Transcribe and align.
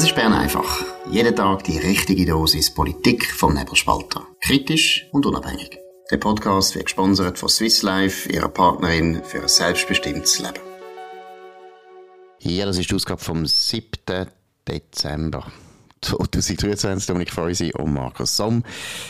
Das 0.00 0.08
ist 0.08 0.16
Bern 0.16 0.32
einfach. 0.32 0.82
Jeden 1.10 1.36
Tag 1.36 1.62
die 1.64 1.76
richtige 1.76 2.24
Dosis 2.24 2.72
Politik 2.72 3.26
vom 3.26 3.52
Nebelspalter. 3.52 4.26
Kritisch 4.40 5.06
und 5.12 5.26
unabhängig. 5.26 5.78
Der 6.10 6.16
Podcast 6.16 6.74
wird 6.74 6.86
gesponsert 6.86 7.38
von 7.38 7.50
Swiss 7.50 7.82
Life, 7.82 8.26
ihrer 8.32 8.48
Partnerin 8.48 9.22
für 9.22 9.42
ein 9.42 9.48
selbstbestimmtes 9.48 10.38
Leben. 10.38 10.60
Ja, 12.38 12.64
das 12.64 12.78
ist 12.78 12.90
die 12.90 12.94
Ausgabe 12.94 13.20
vom 13.20 13.44
7. 13.44 13.90
Dezember. 14.66 15.52
2023, 16.02 17.06
Dominik 17.06 17.30
Feusi 17.30 17.72
und 17.76 17.92
Markus 17.92 18.36
Somm. 18.36 18.64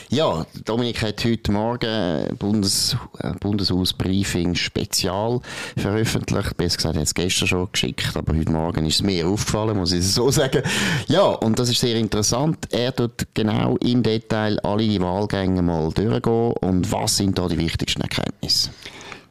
Ja, 0.08 0.44
Dominik 0.64 1.02
hat 1.02 1.24
heute 1.24 1.52
Morgen 1.52 2.36
Bundes, 2.36 2.96
äh, 3.18 3.32
Bundeshausbriefing 3.38 4.56
Spezial 4.56 5.40
veröffentlicht. 5.76 6.56
Besser 6.56 6.76
gesagt, 6.76 6.96
er 6.96 7.00
hat 7.00 7.06
es 7.06 7.14
gestern 7.14 7.48
schon 7.48 7.68
geschickt, 7.72 8.16
aber 8.16 8.36
heute 8.36 8.50
Morgen 8.50 8.86
ist 8.86 8.96
es 8.96 9.02
mir 9.02 9.26
aufgefallen, 9.26 9.76
muss 9.76 9.92
ich 9.92 10.00
es 10.00 10.14
so 10.14 10.30
sagen. 10.30 10.62
Ja, 11.06 11.26
und 11.26 11.58
das 11.58 11.68
ist 11.68 11.80
sehr 11.80 11.96
interessant. 11.96 12.66
Er 12.70 12.94
tut 12.94 13.26
genau 13.34 13.76
im 13.76 14.02
Detail 14.02 14.58
alle 14.60 14.82
die 14.82 15.00
Wahlgänge 15.00 15.62
mal 15.62 15.92
durchgehen 15.92 16.52
und 16.60 16.90
was 16.90 17.16
sind 17.16 17.38
da 17.38 17.46
die 17.46 17.58
wichtigsten 17.58 18.02
Erkenntnisse? 18.02 18.70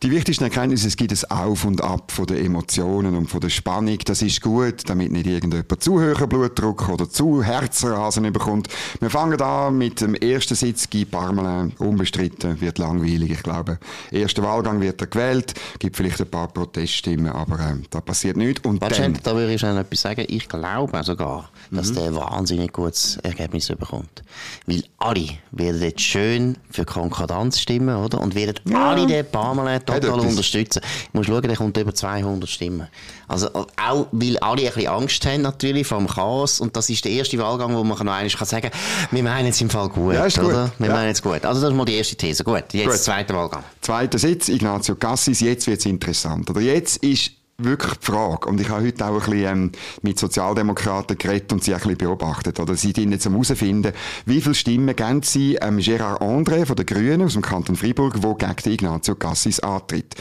Die 0.02 0.12
wichtigsten 0.12 0.46
Erkenntnisse, 0.46 0.88
es 0.88 0.96
gibt 0.96 1.12
ein 1.12 1.38
Auf 1.38 1.66
und 1.66 1.84
Ab 1.84 2.14
von 2.14 2.26
den 2.26 2.38
Emotionen 2.38 3.18
und 3.18 3.30
von 3.30 3.42
der 3.42 3.50
Spannung. 3.50 3.98
Das 4.06 4.22
ist 4.22 4.40
gut, 4.40 4.90
damit 4.90 5.12
nicht 5.12 5.28
irgendjemand 5.28 5.84
zu 5.84 6.00
hohen 6.00 6.30
Blutdruck 6.30 6.88
oder 6.88 7.10
zu 7.10 7.44
Herzrasen 7.44 8.32
bekommt. 8.32 8.70
Wir 9.02 9.10
fangen 9.10 9.42
an 9.42 9.78
mit 9.78 10.00
dem 10.00 10.16
ersten 10.16 10.56
Sitz, 10.56 10.90
Guy 10.90 11.04
Parmelin, 11.04 11.74
unbestritten, 11.80 12.62
wird 12.62 12.78
langweilig. 12.78 13.32
Ich 13.32 13.44
glaube, 13.44 13.78
erster 14.10 14.42
Wahlgang 14.42 14.80
wird 14.80 15.02
er 15.02 15.08
gewählt, 15.08 15.54
gibt 15.80 15.98
vielleicht 15.98 16.22
ein 16.22 16.30
paar 16.30 16.48
Proteststimmen, 16.48 17.34
aber 17.34 17.60
äh, 17.60 17.76
da 17.90 18.00
passiert 18.00 18.38
nichts. 18.38 18.66
Und 18.66 18.82
dann, 18.82 19.20
da 19.22 19.36
würde 19.36 19.54
ich 19.54 19.60
schon 19.60 19.76
etwas 19.76 20.00
sagen. 20.00 20.24
Ich 20.30 20.48
glaube 20.48 21.04
sogar, 21.04 21.50
dass 21.72 21.90
mhm. 21.90 21.96
der 21.96 22.16
wahnsinnig 22.16 22.72
gutes 22.72 23.18
Ergebnis 23.18 23.68
bekommt. 23.68 24.24
Weil 24.66 24.82
alle 24.98 25.28
werden 25.52 25.82
jetzt 25.82 26.00
schön 26.00 26.56
für 26.72 26.86
Konkordanz 26.86 27.60
stimmen, 27.60 27.98
oder? 27.98 28.22
Und 28.22 28.34
werden 28.34 28.62
ja. 28.64 28.92
alle 28.92 29.06
den 29.06 29.26
Parmelin 29.30 29.82
total 29.94 30.20
unterstützen. 30.20 30.82
Ich 31.08 31.14
muss 31.14 31.26
schauen, 31.26 31.42
der 31.42 31.56
kommt 31.56 31.78
über 31.78 31.94
200 31.94 32.50
Stimmen. 32.50 32.88
Also 33.28 33.50
auch, 33.54 34.08
weil 34.12 34.38
alle 34.40 34.62
ein 34.62 34.74
bisschen 34.74 34.88
Angst 34.88 35.26
haben 35.26 35.42
natürlich 35.42 35.88
vom 35.88 36.08
Chaos 36.08 36.60
und 36.60 36.76
das 36.76 36.90
ist 36.90 37.06
der 37.06 37.12
erste 37.12 37.38
Wahlgang, 37.38 37.76
wo 37.76 37.84
man 37.84 37.98
noch 37.98 38.00
einmal 38.00 38.28
kann 38.30 38.48
sagen 38.48 38.72
wir 39.12 39.24
meinen 39.24 39.50
es 39.50 39.62
im 39.62 39.70
Fall 39.70 39.90
gut, 39.90 40.14
ja, 40.14 40.26
ist 40.26 40.40
oder? 40.40 40.66
Gut. 40.66 40.72
Wir 40.80 40.88
ja. 40.88 40.94
meinen 40.94 41.12
es 41.12 41.22
gut. 41.22 41.46
Also 41.46 41.62
das 41.62 41.72
ist 41.72 41.76
mal 41.76 41.86
die 41.86 41.96
erste 41.96 42.16
These. 42.16 42.44
Gut, 42.44 42.64
jetzt 42.72 42.88
gut. 42.88 42.98
zweiter 42.98 43.36
Wahlgang. 43.36 43.64
Zweiter 43.82 44.18
Sitz, 44.18 44.50
Ignazio 44.50 44.96
Cassis, 44.96 45.40
jetzt 45.40 45.68
wird 45.68 45.80
es 45.80 45.86
interessant. 45.86 46.50
Oder 46.50 46.62
jetzt 46.62 46.98
ist 46.98 47.32
wirklich 47.60 47.94
die 47.96 48.06
Frage. 48.06 48.48
Und 48.48 48.60
ich 48.60 48.70
habe 48.70 48.86
heute 48.86 49.06
auch 49.06 49.14
ein 49.14 49.20
bisschen 49.20 49.46
ähm, 49.46 49.72
mit 50.02 50.20
Sozialdemokraten 50.20 51.18
geredet 51.18 51.52
und 51.54 51.64
sie 51.64 51.74
ein 51.74 51.80
bisschen 51.80 51.98
beobachtet. 51.98 52.60
Oder 52.60 52.76
sie 52.76 52.94
dienen 52.94 53.20
zum 53.20 53.34
herausfinden, 53.34 53.94
wie 54.26 54.42
viele 54.42 54.56
Stimmen 54.56 54.96
geben 54.96 55.24
sie 55.24 55.56
ähm, 55.56 55.78
Gérard 55.78 56.22
André 56.22 56.66
von 56.66 56.76
den 56.76 56.86
Grünen 56.86 57.22
aus 57.22 57.34
dem 57.34 57.42
Kanton 57.42 57.76
Freiburg, 57.76 58.16
wo 58.22 58.36
gegen 58.36 58.74
Ignazio 58.74 59.16
Cassis 59.16 59.60
antritt. 59.60 60.16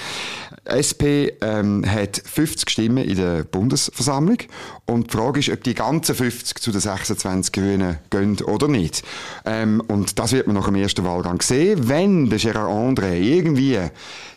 SP 0.65 1.33
ähm, 1.41 1.85
hat 1.87 2.21
50 2.25 2.71
Stimmen 2.71 3.05
in 3.05 3.17
der 3.17 3.45
Bundesversammlung 3.45 4.39
und 4.87 5.13
die 5.13 5.17
Frage 5.17 5.41
ist, 5.41 5.51
ob 5.51 5.63
die 5.65 5.75
ganzen 5.75 6.15
50 6.15 6.61
zu 6.61 6.71
den 6.71 6.81
26 6.81 7.53
Grünen 7.53 7.99
gehen 8.11 8.41
oder 8.43 8.69
nicht. 8.69 9.03
Ähm, 9.45 9.83
und 9.89 10.19
das 10.19 10.33
wird 10.33 10.47
man 10.47 10.57
nach 10.57 10.67
dem 10.67 10.77
ersten 10.77 11.05
Wahlgang 11.05 11.41
sehen. 11.43 11.89
Wenn 11.89 12.31
der 12.31 12.39
Gérard 12.39 12.69
André 12.69 13.15
irgendwie 13.15 13.79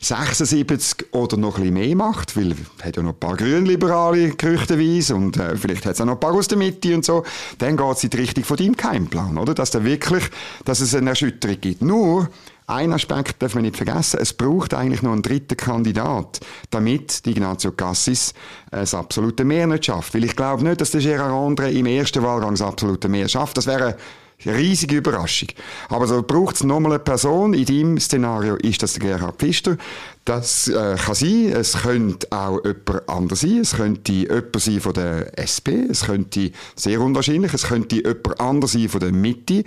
76 0.01 1.13
oder 1.13 1.37
noch 1.37 1.57
ein 1.57 1.63
bisschen 1.63 1.73
mehr 1.73 1.95
macht, 1.95 2.35
weil 2.35 2.55
er 2.79 2.85
hat 2.87 2.97
ja 2.97 3.03
noch 3.03 3.13
ein 3.13 3.19
paar 3.19 3.37
Grünliberale 3.37 4.31
gerüchteweise 4.31 5.15
und 5.15 5.37
äh, 5.37 5.55
vielleicht 5.55 5.85
hat 5.85 5.93
es 5.93 6.01
auch 6.01 6.05
noch 6.05 6.13
ein 6.13 6.19
paar 6.19 6.33
aus 6.33 6.47
der 6.47 6.57
Mitte 6.57 6.95
und 6.95 7.05
so, 7.05 7.23
dann 7.57 7.77
geht 7.77 7.91
es 7.91 8.03
in 8.03 8.09
die 8.09 8.17
Richtung 8.17 8.43
von 8.43 8.57
deinem 8.57 8.77
Keimplan, 8.77 9.37
oder? 9.37 9.53
Dass 9.53 9.71
da 9.71 9.83
wirklich, 9.83 10.23
dass 10.65 10.79
es 10.81 10.95
eine 10.95 11.11
Erschütterung 11.11 11.61
gibt. 11.61 11.81
Nur, 11.81 12.29
ein 12.67 12.93
Aspekt 12.93 13.41
darf 13.41 13.55
man 13.55 13.63
nicht 13.63 13.77
vergessen. 13.77 14.19
Es 14.21 14.33
braucht 14.33 14.73
eigentlich 14.73 15.01
noch 15.01 15.11
einen 15.11 15.21
dritten 15.21 15.57
Kandidat, 15.57 16.39
damit 16.69 17.25
die 17.25 17.31
Ignazio 17.31 17.71
Cassis 17.71 18.33
das 18.69 18.93
absolute 18.93 19.43
Mehr 19.43 19.67
nicht 19.67 19.85
schafft. 19.85 20.13
Weil 20.13 20.23
ich 20.23 20.35
glaube 20.35 20.63
nicht, 20.63 20.79
dass 20.79 20.91
der 20.91 21.01
Gérard 21.01 21.31
André 21.31 21.69
im 21.71 21.85
ersten 21.85 22.23
Wahlgang 22.23 22.51
das 22.51 22.61
absolute 22.61 23.09
Mehr 23.09 23.27
schafft. 23.27 23.57
Das 23.57 23.67
wäre 23.67 23.97
riesige 24.45 24.97
Überraschung. 24.97 25.49
Aber 25.89 26.07
so 26.07 26.21
braucht 26.21 26.55
es 26.55 26.63
nochmal 26.63 26.93
eine 26.93 26.99
Person. 26.99 27.53
In 27.53 27.65
deinem 27.65 27.99
Szenario 27.99 28.55
ist 28.55 28.81
das 28.83 28.93
der 28.93 29.01
Gerhard 29.01 29.37
Pfister. 29.37 29.77
Das 30.23 30.67
äh, 30.67 30.97
kann 31.03 31.15
sein, 31.15 31.51
es 31.51 31.73
könnte 31.81 32.27
auch 32.29 32.59
jemand 32.63 33.09
anders 33.09 33.41
sein, 33.41 33.61
es 33.61 33.75
könnte 33.75 34.11
jemand 34.11 34.61
sein 34.61 34.79
von 34.79 34.93
der 34.93 35.39
SP, 35.41 35.89
es 35.89 36.05
könnte, 36.05 36.51
sehr 36.75 37.01
unwahrscheinlich, 37.01 37.51
es 37.55 37.63
könnte 37.63 37.95
jemand 37.95 38.39
anders 38.39 38.73
sein 38.73 38.87
von 38.87 38.99
der 38.99 39.11
Mitte. 39.11 39.63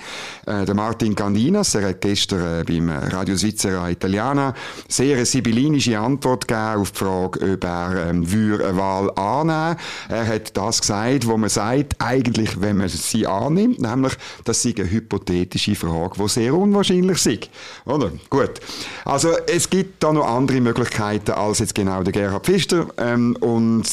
Äh, 0.47 0.65
der 0.65 0.75
Martin 0.77 1.17
Gandinas, 1.17 1.73
der 1.73 1.89
hat 1.89 2.01
gestern 2.01 2.61
äh, 2.61 2.65
beim 2.65 2.89
Radio 2.89 3.37
Svizzera 3.37 3.91
Italiana 3.91 4.55
sehr 4.87 5.17
eine 5.17 5.27
sibyllinische 5.27 5.99
Antwort 5.99 6.47
gegeben 6.47 6.81
auf 6.83 6.93
die 6.93 6.99
Frage, 6.99 7.55
ob 7.55 7.65
er 7.65 8.11
ähm, 8.11 8.25
eine 8.25 8.77
Wahl 8.77 9.11
annehmen 9.19 9.77
Er 10.09 10.27
hat 10.27 10.57
das 10.57 10.81
gesagt, 10.81 11.27
wo 11.27 11.37
man 11.37 11.51
sagt, 11.51 11.97
eigentlich, 11.99 12.61
wenn 12.61 12.77
man 12.77 12.89
sie 12.89 13.27
annimmt, 13.27 13.81
nämlich, 13.81 14.13
das 14.45 14.63
sei 14.65 14.75
eine 14.77 14.91
hypothetische 14.91 15.75
Frage, 15.75 16.15
die 16.19 16.29
sehr 16.29 16.55
unwahrscheinlich 16.55 17.25
ist. 17.27 17.51
Oder? 17.85 18.11
Gut. 18.31 18.61
Also, 19.05 19.31
es 19.47 19.69
gibt 19.69 20.03
da 20.03 20.13
noch 20.13 20.27
andere 20.27 20.61
Möglichkeiten 20.61 21.33
als 21.33 21.59
jetzt 21.61 21.75
genau 21.75 22.03
der 22.03 22.13
Gerhard 22.13 22.47
Pfister. 22.47 22.89
Ähm, 22.99 23.37
und 23.41 23.85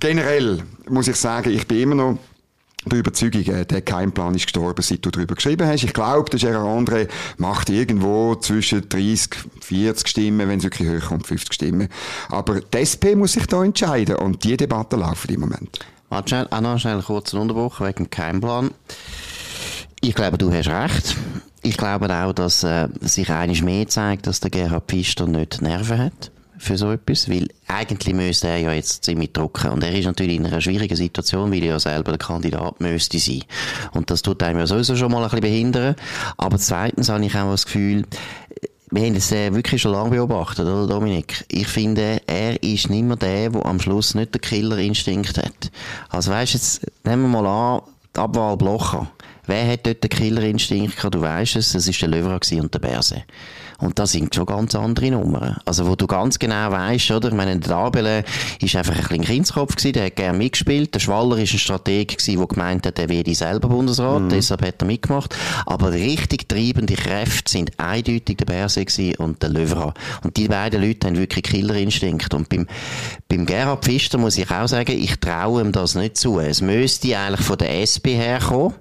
generell 0.00 0.62
muss 0.88 1.08
ich 1.08 1.16
sagen, 1.16 1.50
ich 1.50 1.66
bin 1.66 1.80
immer 1.80 1.94
noch 1.94 2.18
der 2.86 2.98
Überzeugung, 2.98 3.42
äh, 3.42 3.64
der 3.64 3.82
Keimplan 3.82 4.34
ist 4.34 4.44
gestorben, 4.44 4.82
seit 4.82 5.04
du 5.04 5.10
darüber 5.10 5.34
geschrieben 5.34 5.66
hast. 5.66 5.84
Ich 5.84 5.92
glaube, 5.92 6.30
der 6.30 6.38
Gerard 6.38 6.66
André 6.66 7.08
macht 7.38 7.70
irgendwo 7.70 8.34
zwischen 8.34 8.88
30, 8.88 9.30
40 9.60 10.08
Stimmen, 10.08 10.48
wenn 10.48 10.58
es 10.58 10.64
wirklich 10.64 10.88
höher 10.88 11.00
kommt, 11.00 11.26
50 11.26 11.54
Stimmen. 11.54 11.88
Aber 12.28 12.60
die 12.60 12.78
SP 12.84 13.16
muss 13.16 13.32
sich 13.32 13.46
da 13.46 13.64
entscheiden 13.64 14.16
und 14.16 14.44
die 14.44 14.56
Debatten 14.56 15.00
laufen 15.00 15.32
im 15.32 15.40
Moment. 15.40 15.78
Auch 16.10 16.60
noch 16.60 16.78
schnell 16.78 16.94
einen 16.94 17.04
kurzen 17.04 17.38
Unterbruch 17.40 17.80
wegen 17.80 18.04
dem 18.04 18.10
Keimplan. 18.10 18.70
Ich 20.04 20.14
glaube, 20.14 20.36
du 20.36 20.52
hast 20.52 20.68
recht. 20.68 21.16
Ich 21.62 21.78
glaube 21.78 22.14
auch, 22.14 22.34
dass 22.34 22.62
äh, 22.62 22.88
sich 23.00 23.30
einiges 23.30 23.62
mehr 23.62 23.88
zeigt, 23.88 24.26
dass 24.26 24.38
der 24.38 24.50
Gerhard 24.50 24.84
Pfister 24.86 25.26
nicht 25.26 25.62
Nerven 25.62 25.96
hat 25.96 26.30
für 26.58 26.76
so 26.76 26.92
etwas, 26.92 27.30
weil 27.30 27.48
eigentlich 27.68 28.14
müsste 28.14 28.48
er 28.48 28.58
ja 28.58 28.72
jetzt 28.74 29.02
ziemlich 29.02 29.32
drucken 29.32 29.70
und 29.70 29.82
er 29.82 29.98
ist 29.98 30.04
natürlich 30.04 30.36
in 30.36 30.44
einer 30.44 30.60
schwierigen 30.60 30.94
Situation, 30.94 31.50
weil 31.50 31.62
er 31.62 31.70
ja 31.70 31.80
selber 31.80 32.12
der 32.12 32.18
Kandidat 32.18 32.82
müsste 32.82 33.18
sein. 33.18 33.44
Und 33.92 34.10
das 34.10 34.20
tut 34.20 34.42
einem 34.42 34.58
ja 34.58 34.66
sowieso 34.66 34.94
schon 34.94 35.10
mal 35.10 35.22
ein 35.22 35.30
bisschen 35.30 35.40
behindern. 35.40 35.96
Aber 36.36 36.58
zweitens 36.58 37.08
habe 37.08 37.24
ich 37.24 37.34
auch 37.34 37.50
das 37.52 37.64
Gefühl, 37.64 38.04
wir 38.90 39.06
haben 39.06 39.14
es 39.14 39.32
äh, 39.32 39.54
wirklich 39.54 39.80
schon 39.80 39.92
lange 39.92 40.10
beobachtet, 40.10 40.66
oder 40.66 40.86
Dominik? 40.86 41.46
Ich 41.48 41.66
finde, 41.66 42.20
er 42.26 42.62
ist 42.62 42.90
nicht 42.90 43.04
mehr 43.04 43.16
der, 43.16 43.48
der 43.48 43.64
am 43.64 43.80
Schluss 43.80 44.14
nicht 44.14 44.34
den 44.34 44.42
Killerinstinkt 44.42 45.38
hat. 45.38 45.70
Also 46.10 46.30
weißt 46.30 46.52
jetzt, 46.52 46.86
nehmen 47.04 47.22
wir 47.22 47.40
mal 47.40 47.46
an, 47.46 47.82
die 48.14 48.20
Abwahl 48.20 48.58
Blocher. 48.58 49.10
Wer 49.46 49.72
hat 49.72 49.86
dort 49.86 50.02
den 50.02 50.10
Killerinstinkt 50.10 50.96
gehabt? 50.96 51.14
Du 51.14 51.20
weißt 51.20 51.56
es, 51.56 51.74
es 51.74 51.86
war 51.86 52.08
der 52.08 52.20
Löwer 52.20 52.40
und 52.60 52.74
der 52.74 52.78
Berse. 52.78 53.22
Und 53.78 53.98
das 53.98 54.12
sind 54.12 54.34
schon 54.34 54.46
ganz 54.46 54.74
andere 54.74 55.10
Nummern. 55.10 55.56
Also, 55.64 55.86
wo 55.86 55.96
du 55.96 56.06
ganz 56.06 56.38
genau 56.38 56.70
weißt, 56.70 57.10
oder? 57.10 57.28
Ich 57.28 57.34
meine, 57.34 57.58
der 57.58 57.68
Dabele 57.68 58.24
ist 58.60 58.76
einfach 58.76 58.94
ein 58.94 59.00
bisschen 59.00 59.24
Kindskopf 59.24 59.76
gewesen, 59.76 59.92
der 59.94 60.06
hat 60.06 60.16
gerne 60.16 60.38
mitgespielt. 60.38 60.94
Der 60.94 61.00
Schwaller 61.00 61.38
ist 61.38 61.52
ein 61.52 61.58
Strateg 61.58 62.16
gewesen, 62.16 62.38
der 62.38 62.46
gemeint 62.46 62.86
hat, 62.86 62.98
er 62.98 63.08
werde 63.08 63.34
selber 63.34 63.68
Bundesrat, 63.68 64.22
mhm. 64.22 64.28
deshalb 64.28 64.64
hat 64.64 64.80
er 64.80 64.86
mitgemacht. 64.86 65.34
Aber 65.66 65.92
richtig 65.92 66.48
treibende 66.48 66.94
Kräfte 66.94 67.50
sind 67.50 67.72
eindeutig 67.78 68.36
der 68.38 68.46
Berse 68.46 68.84
und 69.18 69.42
der 69.42 69.50
Löwer. 69.50 69.92
Und 70.22 70.36
die 70.36 70.48
beiden 70.48 70.82
Leute 70.82 71.08
haben 71.08 71.16
wirklich 71.16 71.44
Killerinstinkt. 71.44 72.32
Und 72.32 72.48
beim, 72.48 72.66
beim 73.28 73.44
Gerhard 73.44 73.84
Pfister 73.84 74.18
muss 74.18 74.38
ich 74.38 74.50
auch 74.50 74.68
sagen, 74.68 74.92
ich 74.92 75.16
traue 75.16 75.60
ihm 75.60 75.72
das 75.72 75.94
nicht 75.94 76.16
zu. 76.16 76.38
Es 76.38 76.60
müsste 76.60 77.18
eigentlich 77.18 77.46
von 77.46 77.58
der 77.58 77.82
SP 77.82 78.14
herkommen. 78.14 78.74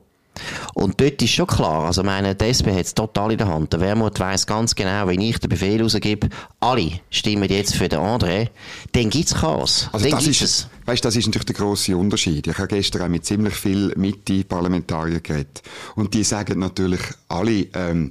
Und 0.74 1.00
dort 1.00 1.22
ist 1.22 1.32
schon 1.32 1.48
klar, 1.48 1.86
also 1.86 2.04
meine, 2.04 2.36
die 2.36 2.46
SP 2.50 2.74
hat 2.74 2.86
es 2.86 2.94
total 2.94 3.32
in 3.32 3.38
der 3.38 3.48
Hand. 3.48 3.74
Der 3.74 3.80
Wermut 3.80 4.20
weiss 4.20 4.48
ganz 4.48 4.76
genau, 4.76 5.08
wenn 5.08 5.22
ich 5.22 5.40
den 5.40 5.50
Befehl 5.50 5.82
rausgebe, 5.82 6.30
alle 6.60 7.00
stimmen 7.10 7.50
jetzt 7.50 7.76
für 7.76 7.90
den 7.90 8.00
André, 8.00 8.50
dann 8.94 9.10
gibt's 9.10 9.36
Chaos. 9.36 9.90
Also 9.92 10.06
dann 10.06 10.18
das 10.18 10.26
gibt's 10.26 10.42
ist, 10.42 10.50
es. 10.50 10.68
Weißt, 10.86 11.06
das 11.06 11.16
ist 11.16 11.28
natürlich 11.28 11.46
der 11.46 11.56
grosse 11.56 11.96
Unterschied. 11.96 12.48
Ich 12.48 12.58
habe 12.58 12.68
gestern 12.68 13.04
auch 13.04 13.08
mit 13.08 13.26
ziemlich 13.26 13.54
viel 13.54 13.94
Mitte-Parlamentariern 13.96 15.24
geredet. 15.24 15.62
Und 15.96 16.14
die 16.14 16.24
sagen 16.24 16.60
natürlich 16.60 17.02
alle, 17.30 17.68
ähm, 17.74 18.10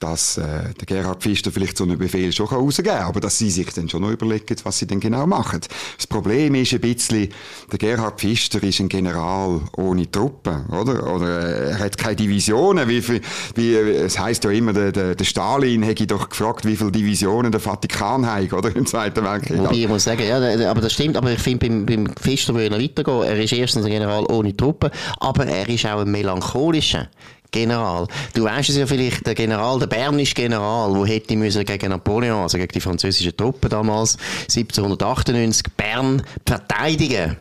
dass 0.00 0.38
äh, 0.38 0.72
der 0.80 0.86
Gerhard 0.86 1.22
Pfister 1.22 1.52
vielleicht 1.52 1.76
so 1.76 1.84
einen 1.84 1.98
Befehl 1.98 2.32
schon 2.32 2.46
rausgeben 2.46 2.90
kann, 2.90 3.04
aber 3.04 3.20
dass 3.20 3.36
sie 3.36 3.50
sich 3.50 3.70
dann 3.74 3.88
schon 3.88 4.00
noch 4.00 4.10
überlegen, 4.10 4.56
was 4.64 4.78
sie 4.78 4.86
denn 4.86 4.98
genau 4.98 5.26
machen. 5.26 5.60
Das 5.96 6.06
Problem 6.06 6.54
ist 6.54 6.72
ein 6.72 6.80
bisschen, 6.80 7.28
der 7.70 7.78
Gerhard 7.78 8.18
Pfister 8.18 8.62
ist 8.62 8.80
ein 8.80 8.88
General 8.88 9.60
ohne 9.76 10.10
Truppen, 10.10 10.66
oder? 10.68 11.14
Oder 11.14 11.40
äh, 11.40 11.70
er 11.72 11.78
hat 11.78 11.98
keine 11.98 12.16
Divisionen, 12.16 12.88
wie 12.88 13.02
viel, 13.02 13.20
wie, 13.54 13.74
es 13.74 14.18
heißt 14.18 14.42
ja 14.44 14.50
immer, 14.50 14.72
der, 14.72 14.90
der, 14.90 15.14
der 15.14 15.24
Stalin 15.24 15.82
hätte 15.82 16.06
doch 16.06 16.30
gefragt, 16.30 16.64
wie 16.64 16.76
viele 16.76 16.90
Divisionen 16.90 17.52
der 17.52 17.60
Vatikan 17.60 18.24
hat, 18.24 18.52
oder? 18.54 18.74
Im 18.80 18.86
Zweiten 18.86 19.22
Weltkrieg. 19.22 19.58
Wobei, 19.58 19.74
ich 19.74 19.88
muss 19.88 20.04
sagen, 20.04 20.22
ja, 20.26 20.70
aber 20.70 20.80
das 20.80 20.94
stimmt, 20.94 21.18
aber 21.18 21.32
ich 21.32 21.40
finde, 21.40 21.66
beim, 21.66 21.84
beim 21.84 22.14
Pfister 22.14 22.54
würde 22.54 22.74
er 22.74 22.82
weitergehen. 22.82 23.22
Er 23.22 23.38
ist 23.38 23.52
erstens 23.52 23.84
ein 23.84 23.90
General 23.90 24.24
ohne 24.30 24.56
Truppen, 24.56 24.90
aber 25.18 25.44
er 25.46 25.68
ist 25.68 25.84
auch 25.84 26.00
ein 26.00 26.10
melancholischer. 26.10 27.08
General. 27.50 28.06
Du 28.34 28.44
weißt 28.44 28.70
es 28.70 28.76
ja 28.76 28.86
vielleicht, 28.86 29.26
der 29.26 29.34
General, 29.34 29.78
der 29.78 29.86
bernische 29.86 30.34
General, 30.34 30.92
der 30.92 31.06
hätte 31.06 31.36
müssen 31.36 31.64
gegen 31.64 31.90
Napoleon, 31.90 32.42
also 32.42 32.58
gegen 32.58 32.72
die 32.72 32.80
französischen 32.80 33.36
Truppen 33.36 33.70
damals, 33.70 34.16
1798, 34.42 35.66
Bern 35.76 36.22
verteidigen. 36.46 37.36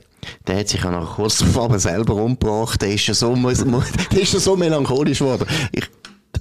Der 0.47 0.59
hat 0.59 0.69
sich 0.69 0.83
ja 0.83 0.91
nach 0.91 1.15
kurz 1.15 1.39
darauf 1.39 1.73
selber 1.79 2.15
umgebracht. 2.15 2.81
Der 2.81 2.93
ist 2.93 3.07
ja 3.07 3.13
so, 3.13 3.35
der 4.11 4.21
ist 4.21 4.33
ja 4.33 4.39
so 4.39 4.55
melancholisch 4.55 5.19
geworden. 5.19 5.45
Ich, 5.71 5.89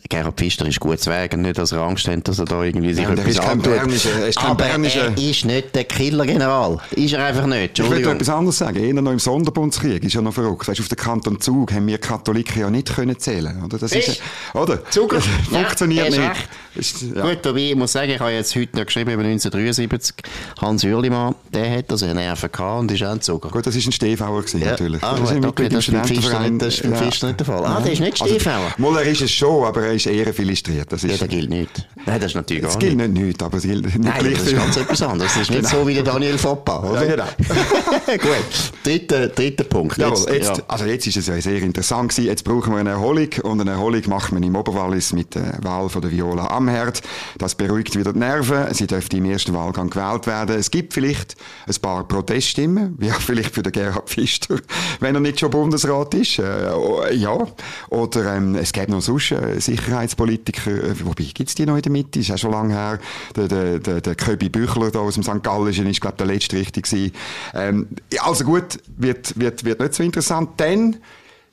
Gerhard 0.08 0.36
Pfister 0.38 0.66
ist 0.66 0.80
gut 0.80 0.98
zu 1.00 1.10
wegen, 1.10 1.42
nicht, 1.42 1.58
dass 1.58 1.72
er 1.72 1.80
Angst 1.80 2.08
hat, 2.08 2.26
dass 2.26 2.38
er 2.38 2.46
da 2.46 2.62
irgendwie 2.62 2.94
sich 2.94 3.04
ja, 3.04 3.10
etwas 3.10 3.26
ist 3.26 3.62
bernischer, 3.62 4.10
er 4.20 4.28
ist 4.28 4.38
kein 4.38 4.50
Aber 4.52 4.64
bernischer... 4.64 5.12
er 5.14 5.18
ist 5.18 5.44
nicht 5.44 5.74
der 5.74 5.84
Killergeneral. 5.84 6.78
Ist 6.92 7.12
er 7.12 7.24
einfach 7.26 7.46
nicht. 7.46 7.78
Ich 7.78 7.90
will 7.90 8.06
etwas 8.06 8.28
anderes 8.30 8.56
sagen. 8.56 8.82
Eher 8.82 8.94
noch 8.94 9.12
im 9.12 9.18
Sonderbundskrieg 9.18 10.02
ist 10.04 10.14
ja 10.14 10.22
noch 10.22 10.32
verrückt. 10.32 10.66
Weißt, 10.66 10.80
auf 10.80 10.88
der 10.88 10.96
Kanton 10.96 11.40
Zug 11.40 11.72
haben 11.72 11.86
wir 11.86 11.98
Katholiken 11.98 12.60
ja 12.60 12.70
nicht 12.70 12.94
können 12.94 13.18
zählen. 13.18 13.62
Oder? 13.62 13.78
Das 13.78 13.92
ist, 13.92 14.20
oder? 14.54 14.82
Zug 14.90 15.14
funktioniert 15.50 16.14
ja, 16.14 16.28
nicht. 16.28 16.48
Ist, 16.74 17.02
ja. 17.02 17.22
Gut, 17.22 17.46
aber 17.46 17.58
ich 17.58 17.74
muss 17.74 17.92
sagen, 17.92 18.10
ich 18.10 18.20
habe 18.20 18.30
jetzt 18.30 18.54
heute 18.54 18.76
noch 18.78 18.86
geschrieben 18.86 19.10
über 19.10 19.24
1973. 19.24 20.14
Hans 20.60 20.84
Uerlimann, 20.84 21.34
der 21.52 21.78
hat 21.78 21.90
also 21.90 22.06
Nerven 22.06 22.50
gehabt 22.50 22.80
und 22.80 22.92
ist 22.92 23.02
auch 23.02 23.10
ein 23.10 23.20
Zuger. 23.20 23.50
Gut, 23.50 23.66
das 23.66 23.74
war 23.74 23.82
ein 23.82 23.92
Stehfauer 23.92 24.40
gewesen, 24.40 24.60
ja. 24.60 24.70
natürlich. 24.70 25.02
Ah, 25.02 25.16
das, 25.18 25.34
gut, 25.34 25.46
okay, 25.46 25.68
das 25.68 25.86
ist 25.86 25.92
beim 25.92 26.04
Pfister 26.04 26.40
nicht, 26.40 26.62
das 26.62 26.74
ist 26.74 26.82
beim 26.82 26.94
Pfister 26.94 27.26
nicht 27.26 27.40
der 27.40 27.46
Fall. 27.46 27.66
Ah, 27.66 27.80
der 27.80 27.92
ist 27.92 28.00
nicht 28.00 28.16
Stehfauer. 28.16 28.54
Also, 28.54 28.74
Moller 28.78 29.02
ist 29.02 29.20
es 29.20 29.30
schon, 29.30 29.64
aber 29.64 29.86
er 29.86 29.97
ist 30.06 30.06
eher 30.06 30.38
illustriert. 30.38 30.90
Das 30.90 31.04
ist, 31.04 31.12
ja, 31.12 31.16
der 31.18 31.28
gilt 31.28 31.50
nicht. 31.50 31.88
Nein, 32.06 32.20
das 32.20 32.30
ist 32.30 32.34
natürlich 32.34 32.62
das 32.62 32.74
gar 32.74 32.80
gilt 32.80 32.96
nicht. 32.96 33.12
nicht, 33.12 33.42
aber 33.42 33.58
es 33.58 33.64
gilt 33.64 33.84
nicht 33.84 33.98
Nein, 33.98 34.32
das 34.32 34.42
ist 34.46 34.56
ganz 34.56 34.76
etwas 34.76 35.02
anderes. 35.02 35.32
Das 35.32 35.42
ist 35.42 35.50
nicht 35.50 35.62
genau. 35.62 35.82
so 35.82 35.88
wie 35.88 35.94
der 35.94 36.02
Daniel 36.02 36.38
Foppa, 36.38 36.80
oder? 36.80 37.04
Ja, 37.04 37.10
genau. 37.10 37.26
Gut. 38.06 38.72
Dritter, 38.84 39.28
dritter 39.28 39.64
Punkt. 39.64 39.98
Jawohl, 39.98 40.32
jetzt, 40.32 40.56
ja. 40.56 40.64
Also 40.68 40.84
jetzt 40.84 41.06
ist 41.06 41.16
es 41.16 41.26
ja 41.26 41.40
sehr 41.40 41.62
interessant 41.62 42.10
gewesen. 42.10 42.26
Jetzt 42.26 42.44
brauchen 42.44 42.72
wir 42.72 42.80
eine 42.80 42.90
Erholung 42.90 43.28
und 43.42 43.60
eine 43.60 43.72
Erholung 43.72 44.02
macht 44.08 44.32
man 44.32 44.42
im 44.42 44.56
Oberwallis 44.56 45.12
mit 45.12 45.34
der 45.34 45.58
Wahl 45.62 45.88
von 45.88 46.02
der 46.02 46.10
Viola 46.10 46.46
Amherd. 46.46 47.02
Das 47.38 47.54
beruhigt 47.54 47.96
wieder 47.96 48.12
die 48.12 48.18
Nerven. 48.18 48.72
Sie 48.72 48.86
dürfte 48.86 49.16
im 49.16 49.24
ersten 49.24 49.52
Wahlgang 49.52 49.90
gewählt 49.90 50.26
werden. 50.26 50.56
Es 50.58 50.70
gibt 50.70 50.94
vielleicht 50.94 51.36
ein 51.66 51.74
paar 51.82 52.06
Proteststimmen, 52.06 52.94
wie 52.98 53.10
auch 53.10 53.20
vielleicht 53.20 53.54
für 53.54 53.62
den 53.62 53.72
Gerhard 53.72 54.08
Pfister, 54.08 54.56
wenn 55.00 55.14
er 55.14 55.20
nicht 55.20 55.40
schon 55.40 55.50
Bundesrat 55.50 56.14
ist. 56.14 56.38
Äh, 56.38 57.14
ja. 57.14 57.46
Oder 57.90 58.36
ähm, 58.36 58.54
es 58.54 58.72
gäbe 58.72 58.92
noch 58.92 59.02
sonst 59.02 59.32
äh, 59.32 59.60
Sicherheitspolitiker, 59.88 60.70
äh, 60.70 61.04
wobei 61.04 61.24
gibt's 61.32 61.54
die 61.54 61.66
noch 61.66 61.76
in 61.76 61.82
der 61.82 61.92
Mitte, 61.92 62.20
ist 62.20 62.28
ja 62.28 62.38
schon 62.38 62.52
lange 62.52 62.74
her. 62.74 62.98
Der, 63.36 63.48
der, 63.48 63.78
der, 63.78 64.00
der 64.00 64.14
Köbi 64.14 64.48
Büchler 64.48 64.90
da 64.90 65.00
aus 65.00 65.14
dem 65.14 65.22
St. 65.22 65.42
Gallischen 65.42 65.86
ist, 65.86 66.00
glaube 66.00 66.16
der 66.18 66.26
letzte 66.26 66.56
richtig. 66.56 67.12
Ähm, 67.54 67.88
also 68.20 68.44
gut, 68.44 68.78
wird, 68.96 69.38
wird, 69.38 69.64
wird 69.64 69.80
nicht 69.80 69.94
so 69.94 70.02
interessant. 70.02 70.50
Dann 70.58 70.96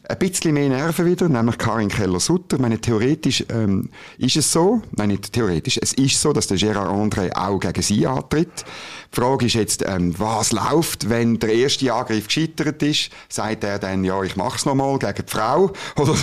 ein 0.07 0.17
bisschen 0.19 0.53
mehr 0.53 0.69
Nerven 0.69 1.05
wieder, 1.05 1.27
nämlich 1.27 1.57
Karin 1.57 1.89
Keller-Sutter. 1.89 2.59
Meine, 2.59 2.79
theoretisch 2.79 3.45
ähm, 3.49 3.89
ist 4.17 4.35
es 4.35 4.51
so, 4.51 4.81
nein, 4.91 5.09
nicht 5.09 5.33
theoretisch, 5.33 5.79
es 5.81 5.93
ist 5.93 6.21
so, 6.21 6.33
dass 6.33 6.47
der 6.47 6.57
Gérard 6.57 6.89
André 6.89 7.35
auch 7.35 7.59
gegen 7.59 7.81
sie 7.81 8.05
antritt. 8.05 8.65
Die 9.13 9.21
Frage 9.21 9.45
ist 9.45 9.53
jetzt, 9.53 9.83
ähm, 9.87 10.13
was 10.17 10.51
läuft, 10.51 11.09
wenn 11.09 11.39
der 11.39 11.53
erste 11.53 11.93
Angriff 11.93 12.27
gescheitert 12.27 12.83
ist? 12.83 13.09
Sagt 13.29 13.63
er 13.63 13.79
dann, 13.79 14.03
ja, 14.03 14.21
ich 14.23 14.35
mach's 14.35 14.65
nochmal 14.65 14.99
gegen 14.99 15.25
die 15.25 15.31
Frau? 15.31 15.71
Oder, 15.95 16.15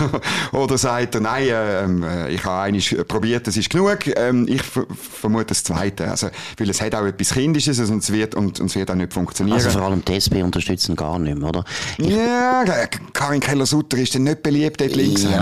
oder 0.53 0.79
sagt 0.79 1.15
er, 1.15 1.21
nein, 1.21 1.47
ähm, 1.51 2.03
äh, 2.03 2.31
ich 2.31 2.45
habe 2.45 2.63
eigentlich 2.63 2.97
probiert, 3.09 3.47
das 3.47 3.57
ist 3.57 3.71
genug. 3.71 4.07
Ähm, 4.17 4.47
ich 4.49 4.63
vermute 4.63 5.47
das 5.47 5.65
Zweite. 5.65 6.11
Also, 6.11 6.29
weil 6.59 6.69
es 6.69 6.81
hat 6.81 6.95
auch 6.95 7.05
etwas 7.05 7.31
Kindisches 7.31 7.79
und 7.91 8.03
es 8.03 8.13
wird, 8.13 8.35
und, 8.35 8.61
und 8.61 8.67
es 8.67 8.77
wird 8.77 8.91
auch 8.91 8.95
nicht 8.95 9.13
funktionieren. 9.13 9.57
Also 9.57 9.71
vor 9.71 9.83
allem 9.83 10.05
die 10.05 10.15
SP 10.15 10.43
unterstützen 10.43 10.95
gar 10.95 11.19
nicht 11.19 11.39
mehr, 11.39 11.49
oder? 11.49 11.65
Ich 11.97 12.09
ja, 12.09 12.65
Karin 13.13 13.41
Keller-Sutter 13.73 13.99
ist 13.99 14.15
dann 14.15 14.25
nicht 14.25 14.43
beliebt 14.43 14.81
dort 14.81 14.95
links. 14.95 15.23
Ja, 15.23 15.41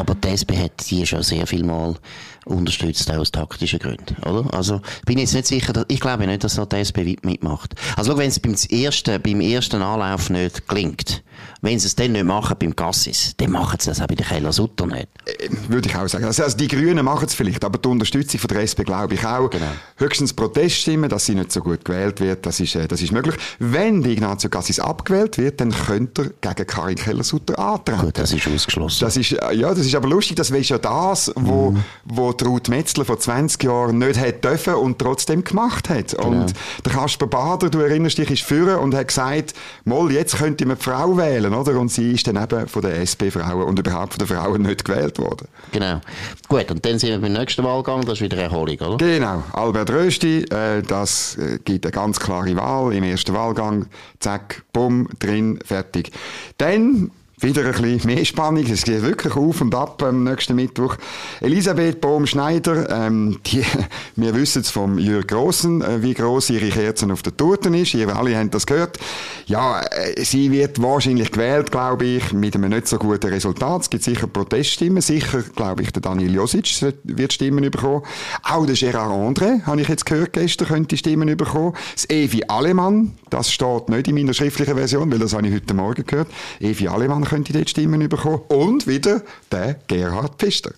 aber 0.00 0.14
die 0.14 0.28
SP 0.30 0.54
hat 0.56 0.80
sie 0.80 1.04
schon 1.04 1.22
sehr 1.22 1.46
viel 1.46 1.64
Mal 1.64 1.96
unterstützt, 2.44 3.10
auch 3.10 3.18
aus 3.18 3.30
taktischen 3.30 3.78
Gründen, 3.78 4.16
oder? 4.24 4.52
Also, 4.52 4.80
bin 5.06 5.18
jetzt 5.18 5.34
nicht 5.34 5.46
sicher, 5.46 5.72
dass, 5.72 5.84
ich 5.88 6.00
glaube 6.00 6.26
nicht, 6.26 6.44
dass 6.44 6.56
noch 6.56 6.66
die 6.66 6.76
SP 6.82 7.18
mitmacht. 7.22 7.74
Also, 7.96 8.16
wenn 8.16 8.28
es 8.28 8.40
beim 8.40 8.54
ersten, 8.70 9.20
beim 9.20 9.40
ersten 9.40 9.82
Anlauf 9.82 10.30
nicht 10.30 10.66
gelingt, 10.68 11.22
wenn 11.60 11.78
sie 11.78 11.86
es 11.86 11.94
dann 11.94 12.12
nicht 12.12 12.24
machen 12.24 12.56
beim 12.58 12.74
Gassis, 12.74 13.34
dann 13.36 13.50
machen 13.50 13.78
sie 13.80 13.90
das 13.90 14.00
auch 14.00 14.06
bei 14.06 14.14
der 14.14 14.26
Keller 14.26 14.52
Sutter 14.52 14.86
nicht. 14.86 15.08
Äh, 15.26 15.48
würde 15.68 15.88
ich 15.88 15.96
auch 15.96 16.08
sagen. 16.08 16.24
Also, 16.24 16.42
also 16.42 16.56
die 16.56 16.68
Grünen 16.68 17.04
machen 17.04 17.26
es 17.26 17.34
vielleicht, 17.34 17.64
aber 17.64 17.78
die 17.78 17.88
Unterstützung 17.88 18.40
von 18.40 18.48
der 18.48 18.62
SP 18.66 18.84
glaube 18.84 19.14
ich 19.14 19.24
auch. 19.24 19.48
Genau. 19.50 19.66
Höchstens 19.96 20.32
Proteststimmen, 20.32 21.08
dass 21.08 21.26
sie 21.26 21.34
nicht 21.34 21.52
so 21.52 21.60
gut 21.60 21.84
gewählt 21.84 22.20
wird, 22.20 22.44
das 22.46 22.60
ist, 22.60 22.74
äh, 22.74 22.88
das 22.88 23.02
ist 23.02 23.12
möglich. 23.12 23.36
Wenn 23.58 24.02
die 24.02 24.12
Ignazio 24.12 24.50
Gassis 24.50 24.78
abgewählt 24.78 25.38
wird, 25.38 25.60
dann 25.60 25.70
könnte 25.70 26.32
er 26.40 26.54
gegen 26.54 26.66
Karin 26.66 26.96
Keller-Sutter 26.96 27.58
antreten. 27.58 28.00
Gut, 28.00 28.18
das 28.18 28.32
ist 28.32 28.46
ausgeschlossen. 28.46 29.04
Das 29.04 29.16
ist, 29.16 29.32
äh, 29.32 29.54
ja, 29.54 29.68
das 29.70 29.86
ist 29.86 29.94
aber 29.94 30.08
lustig, 30.08 30.36
das 30.36 30.50
wäre 30.50 30.62
ja 30.62 30.78
das, 30.78 31.32
wo, 31.36 31.70
mhm. 31.70 31.84
wo 32.04 32.30
Ruth 32.30 32.68
Metzler 32.68 33.04
vor 33.04 33.18
20 33.18 33.62
Jahren 33.62 33.98
nicht 33.98 34.18
hätte 34.18 34.48
dürfen 34.48 34.74
und 34.74 34.98
trotzdem 34.98 35.44
gemacht 35.44 35.88
hat. 35.88 36.16
Genau. 36.16 36.28
Und 36.28 36.54
der 36.84 36.92
Kasper 36.92 37.26
Bader, 37.26 37.70
du 37.70 37.78
erinnerst 37.78 38.18
dich, 38.18 38.30
ist 38.30 38.42
führen 38.42 38.78
und 38.78 38.94
hat 38.94 39.08
gesagt, 39.08 39.54
Moll, 39.84 40.12
jetzt 40.12 40.36
könnte 40.36 40.66
man 40.66 40.76
die 40.76 40.82
Frau 40.82 41.16
wählen, 41.16 41.21
oder? 41.22 41.78
Und 41.78 41.90
sie 41.90 42.12
ist 42.12 42.26
dann 42.26 42.36
eben 42.42 42.66
von 42.68 42.82
der 42.82 43.00
SP-Frauen 43.00 43.64
und 43.64 43.78
überhaupt 43.78 44.14
von 44.14 44.26
den 44.26 44.36
Frauen 44.36 44.62
nicht 44.62 44.84
gewählt 44.84 45.18
worden. 45.18 45.48
Genau. 45.72 46.00
Gut, 46.48 46.70
und 46.70 46.84
dann 46.84 46.98
sind 46.98 47.10
wir 47.10 47.18
beim 47.18 47.32
nächsten 47.32 47.64
Wahlgang, 47.64 48.02
das 48.02 48.14
ist 48.14 48.22
wieder 48.22 48.36
Erholung, 48.36 48.76
oder? 48.78 48.96
Genau. 48.96 49.42
Albert 49.52 49.90
Rösti, 49.90 50.42
äh, 50.44 50.82
das 50.82 51.36
äh, 51.36 51.58
gibt 51.64 51.86
eine 51.86 51.92
ganz 51.92 52.20
klare 52.20 52.54
Wahl 52.56 52.92
im 52.92 53.04
ersten 53.04 53.34
Wahlgang. 53.34 53.86
Zack, 54.20 54.62
bumm, 54.72 55.08
drin, 55.18 55.58
fertig. 55.64 56.10
Dann 56.58 57.10
wieder 57.42 57.64
ein 57.64 57.72
bisschen 57.72 58.06
mehr 58.06 58.24
Spannung. 58.24 58.64
Es 58.70 58.84
geht 58.84 59.02
wirklich 59.02 59.34
auf 59.34 59.60
und 59.60 59.74
ab 59.74 60.02
am 60.02 60.24
nächsten 60.24 60.54
Mittwoch. 60.54 60.96
Elisabeth 61.40 62.00
Bohm-Schneider, 62.00 62.88
ähm, 62.90 63.40
wir 64.16 64.34
wissen 64.34 64.62
es 64.62 64.70
vom 64.70 64.98
Jürg 64.98 65.28
Grossen, 65.28 65.82
äh, 65.82 66.02
wie 66.02 66.14
groß 66.14 66.50
ihre 66.50 66.68
Kerzen 66.68 67.10
auf 67.10 67.22
der 67.22 67.36
Torte 67.36 67.68
ist. 67.76 67.94
Ihr 67.94 68.14
alle 68.14 68.38
habt 68.38 68.54
das 68.54 68.66
gehört. 68.66 68.98
Ja, 69.46 69.80
äh, 69.80 70.24
sie 70.24 70.50
wird 70.50 70.80
wahrscheinlich 70.80 71.32
gewählt, 71.32 71.70
glaube 71.70 72.04
ich, 72.04 72.32
mit 72.32 72.54
einem 72.54 72.70
nicht 72.70 72.86
so 72.86 72.98
guten 72.98 73.28
Resultat. 73.28 73.82
Es 73.82 73.90
gibt 73.90 74.04
sicher 74.04 74.26
Proteststimmen. 74.26 75.02
Sicher, 75.02 75.42
glaube 75.54 75.82
ich, 75.82 75.92
der 75.92 76.02
Daniel 76.02 76.34
Josic 76.34 76.94
wird 77.04 77.32
Stimmen 77.32 77.68
bekommen. 77.70 78.02
Auch 78.42 78.66
der 78.66 78.76
Gérard 78.76 79.10
André, 79.10 79.64
habe 79.64 79.80
ich 79.80 79.88
jetzt 79.88 80.06
gehört 80.06 80.32
gestern, 80.32 80.68
könnte 80.68 80.96
Stimmen 80.96 81.36
bekommen. 81.36 81.74
Das 81.94 82.08
Evi 82.08 82.44
Alemann, 82.46 83.12
das 83.30 83.50
steht 83.50 83.88
nicht 83.88 84.08
in 84.08 84.14
meiner 84.14 84.34
schriftlichen 84.34 84.76
Version, 84.76 85.10
weil 85.10 85.18
das 85.18 85.32
habe 85.32 85.46
ich 85.48 85.54
heute 85.54 85.74
Morgen 85.74 86.04
gehört. 86.06 86.28
Evi 86.60 86.88
Alemann 86.88 87.24
könnte 87.32 87.54
dort 87.54 87.70
Stimmen 87.70 88.06
bekommen. 88.10 88.42
Und 88.48 88.86
wieder 88.86 89.22
der 89.50 89.76
Gerhard 89.86 90.34
Pfister. 90.38 90.72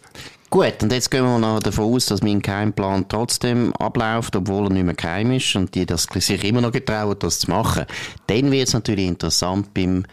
Gut, 0.51 0.83
und 0.83 0.93
jetzt 0.93 1.11
gehen 1.11 1.25
wir 1.25 1.39
noch 1.39 1.59
davon 1.59 1.93
aus, 1.93 2.07
dass 2.07 2.23
mein 2.23 2.41
Keimplan 2.41 3.07
trotzdem 3.09 3.73
abläuft, 3.75 4.37
obwohl 4.37 4.67
er 4.67 4.71
nicht 4.71 4.85
mehr 4.85 4.95
geheim 4.95 5.33
ist 5.33 5.57
und 5.57 5.75
die 5.75 5.85
das 5.85 6.07
sich 6.13 6.45
immer 6.45 6.61
noch 6.61 6.71
getrauen, 6.71 7.17
das 7.19 7.41
zu 7.41 7.51
machen. 7.51 7.87
Dann 8.29 8.53
wird 8.53 8.69
es 8.69 8.75
natürlich 8.75 9.07
interessant 9.07 9.75
beim, 9.75 10.05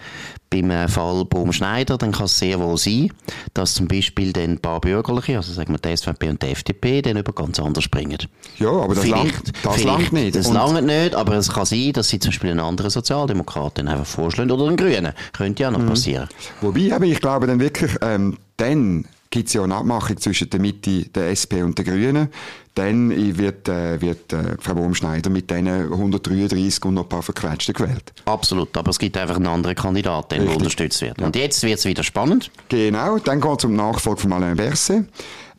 beim 0.50 0.72
äh, 0.72 0.88
Fall 0.88 1.26
Baum-Schneider, 1.26 1.98
dann 1.98 2.12
kann 2.12 2.26
es 2.26 2.40
sehr 2.40 2.60
wohl 2.60 2.78
sein, 2.78 3.12
dass 3.54 3.76
zum 3.76 3.88
Beispiel 3.88 4.34
dann 4.34 4.52
ein 4.52 4.58
paar 4.58 4.82
Bürgerliche, 4.82 5.38
also 5.38 5.54
sagen 5.54 5.74
wir 5.74 5.78
die 5.78 5.96
SVP 5.96 6.30
und 6.30 6.42
die 6.42 6.48
FDP, 6.48 7.04
dann 7.04 7.18
über 7.18 7.34
ganz 7.34 7.60
anders 7.60 7.84
springen. 7.84 8.18
Ja, 8.58 8.72
aber 8.72 8.96
das 8.96 9.08
langt, 9.08 9.54
das 9.64 9.84
langt 9.84 10.12
nicht. 10.12 10.36
Das 10.36 10.52
langt 10.52 10.86
nicht, 10.86 11.14
aber 11.14 11.36
es 11.36 11.54
kann 11.54 11.66
sein, 11.66 11.94
dass 11.94 12.10
sie 12.10 12.20
zum 12.20 12.32
Beispiel 12.32 12.50
einen 12.50 12.62
anderen 12.62 12.90
Sozialdemokraten 12.90 13.88
einfach 13.88 14.08
vorschlagen 14.08 14.50
oder 14.50 14.66
einen 14.66 14.78
Grünen. 14.78 15.14
Könnte 15.34 15.64
ja 15.64 15.72
noch 15.72 15.80
mhm. 15.80 15.88
passieren. 15.88 16.28
Wobei, 16.62 16.94
aber 16.94 17.06
ich 17.06 17.20
glaube 17.20 17.48
dann 17.48 17.60
wirklich, 17.60 17.92
ähm, 18.02 18.38
dann 18.58 19.06
gibt 19.32 19.48
es 19.48 19.54
ja 19.54 19.64
eine 19.64 19.76
Abmachung 19.76 20.18
zwischen 20.18 20.50
der 20.50 20.60
Mitte, 20.60 21.06
der 21.06 21.30
SP 21.34 21.64
und 21.64 21.78
den 21.78 21.86
Grünen. 21.86 22.28
dann 22.76 23.10
wird, 23.38 23.68
äh, 23.68 24.00
wird 24.00 24.32
äh, 24.32 24.56
Frau 24.60 24.76
Wurmschneider 24.78 25.30
mit 25.30 25.50
diesen 25.50 25.68
133 25.68 26.86
und 26.86 26.94
noch 26.94 27.04
ein 27.04 27.10
paar 27.10 27.24
Verquetschten 27.24 27.74
gewählt. 27.74 28.14
Absolut, 28.26 28.76
aber 28.78 28.92
es 28.92 29.00
gibt 29.00 29.18
einfach 29.18 29.38
einen 29.38 29.48
anderen 29.48 29.76
Kandidaten, 29.76 30.46
der 30.46 30.56
unterstützt 30.56 31.02
wird. 31.02 31.22
Und 31.22 31.36
jetzt 31.36 31.64
wird 31.64 31.80
es 31.80 31.86
wieder 31.86 32.04
spannend. 32.04 32.52
Genau, 32.70 33.18
dann 33.18 33.42
geht 33.42 33.60
es 33.60 33.66
um 33.66 33.76
Nachfolge 33.76 34.22
von 34.22 34.34
Alain 34.34 34.56
Berset. 34.56 35.06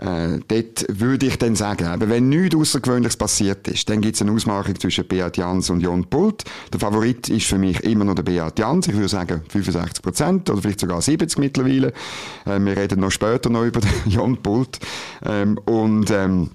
Äh, 0.03 0.41
dort 0.49 0.87
würde 0.89 1.27
ich 1.27 1.39
dann 1.39 1.55
sagen, 1.55 1.87
aber 1.87 2.09
wenn 2.09 2.29
nichts 2.29 2.57
Außergewöhnliches 2.57 3.17
passiert 3.17 3.69
ist, 3.69 3.89
dann 3.89 4.01
gibt 4.01 4.17
es 4.17 4.23
eine 4.23 4.33
Ausmachung 4.33 4.79
zwischen 4.79 5.07
Beat 5.07 5.37
Jans 5.37 5.71
und 5.71 5.81
Jon 5.81 6.05
Pult. 6.07 6.43
Der 6.73 6.81
Favorit 6.81 7.29
ist 7.29 7.47
für 7.47 7.59
mich 7.59 7.81
immer 7.85 8.05
noch 8.05 8.17
der 8.17 8.25
Beat 8.25 8.59
Jans. 8.59 8.89
Ich 8.89 8.95
würde 8.95 9.09
sagen 9.09 9.43
65 9.49 10.03
Prozent 10.03 10.51
oder 10.51 10.61
vielleicht 10.61 10.81
sogar 10.81 11.01
70 11.01 11.39
mittlerweile. 11.39 11.93
Äh, 12.45 12.59
wir 12.59 12.77
reden 12.77 12.99
noch 12.99 13.11
später 13.11 13.49
noch 13.49 13.65
über 13.65 13.81
den 13.81 13.91
Jon 14.07 14.43
Pult. 14.43 14.81
Ähm, 15.25 15.57
und 15.67 16.11
ähm, 16.11 16.51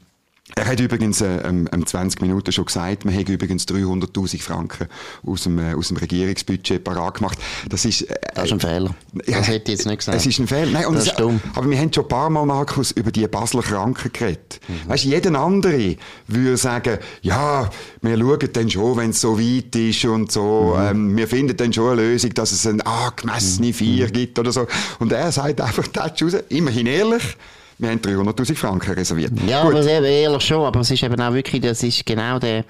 er 0.55 0.65
hat 0.65 0.79
übrigens 0.79 1.21
äh, 1.21 1.39
ähm, 1.43 1.67
20 1.85 2.21
Minuten 2.21 2.51
schon 2.51 2.65
gesagt, 2.65 3.03
man 3.05 3.13
hätte 3.13 3.33
übrigens 3.33 3.65
300.000 3.65 4.41
Franken 4.41 4.87
aus 5.25 5.43
dem, 5.43 5.59
äh, 5.59 5.73
aus 5.73 5.89
dem 5.89 5.97
Regierungsbudget 5.97 6.83
parat 6.83 7.15
gemacht. 7.15 7.37
Das 7.67 7.83
ist, 7.83 8.03
äh, 8.03 8.15
das 8.33 8.45
ist 8.45 8.53
ein 8.53 8.59
Fehler. 8.59 8.95
Das 9.13 9.47
hätte 9.47 9.71
ich 9.71 9.77
jetzt 9.77 9.85
nicht 9.85 9.99
gesagt. 9.99 10.17
Es 10.17 10.25
ist 10.25 10.39
ein 10.39 10.47
Fehler. 10.47 10.71
Nein, 10.71 10.85
das 10.93 11.07
ist 11.07 11.19
dumm. 11.19 11.41
Aber 11.53 11.69
wir 11.69 11.77
haben 11.77 11.91
schon 11.91 12.05
ein 12.05 12.07
paar 12.07 12.29
Mal, 12.29 12.45
Markus, 12.45 12.91
über 12.91 13.11
die 13.11 13.27
Basler 13.27 13.61
Kranken 13.61 14.11
geredet. 14.13 14.61
Mhm. 14.67 14.89
Weißt, 14.89 15.03
jeder 15.03 15.37
andere 15.37 15.97
würde 16.27 16.57
sagen, 16.57 16.97
ja, 17.21 17.69
wir 18.01 18.17
schauen 18.17 18.49
dann 18.53 18.69
schon, 18.69 18.97
wenn 18.97 19.09
es 19.09 19.21
so 19.21 19.37
weit 19.37 19.75
ist 19.75 20.05
und 20.05 20.31
so, 20.31 20.75
mhm. 20.77 20.85
ähm, 20.87 21.17
wir 21.17 21.27
finden 21.27 21.57
dann 21.57 21.73
schon 21.73 21.91
eine 21.91 22.01
Lösung, 22.01 22.33
dass 22.33 22.53
es 22.53 22.65
ein 22.65 22.81
angemessene 22.81 23.67
mhm. 23.67 23.73
Vier 23.73 24.07
gibt 24.09 24.39
oder 24.39 24.53
so. 24.53 24.65
Und 24.99 25.11
er 25.11 25.31
sagt 25.31 25.59
einfach, 25.59 25.87
das 25.87 26.21
raus, 26.21 26.33
immerhin 26.49 26.87
ehrlich, 26.87 27.37
wir 27.79 27.89
haben 27.89 27.99
300'000 27.99 28.55
Franken 28.55 28.91
reserviert. 28.93 29.31
Ja, 29.47 29.61
Gut. 29.63 29.73
aber 29.75 29.85
eben, 29.85 30.05
ehrlich 30.05 30.41
schon, 30.41 30.65
aber 30.65 30.79
es 30.79 30.89
ist 30.89 31.03
eben 31.03 31.19
auch 31.21 31.33
wirklich, 31.33 31.61
das 31.61 31.83
ist 31.83 32.05
genau 32.05 32.39
der, 32.39 32.65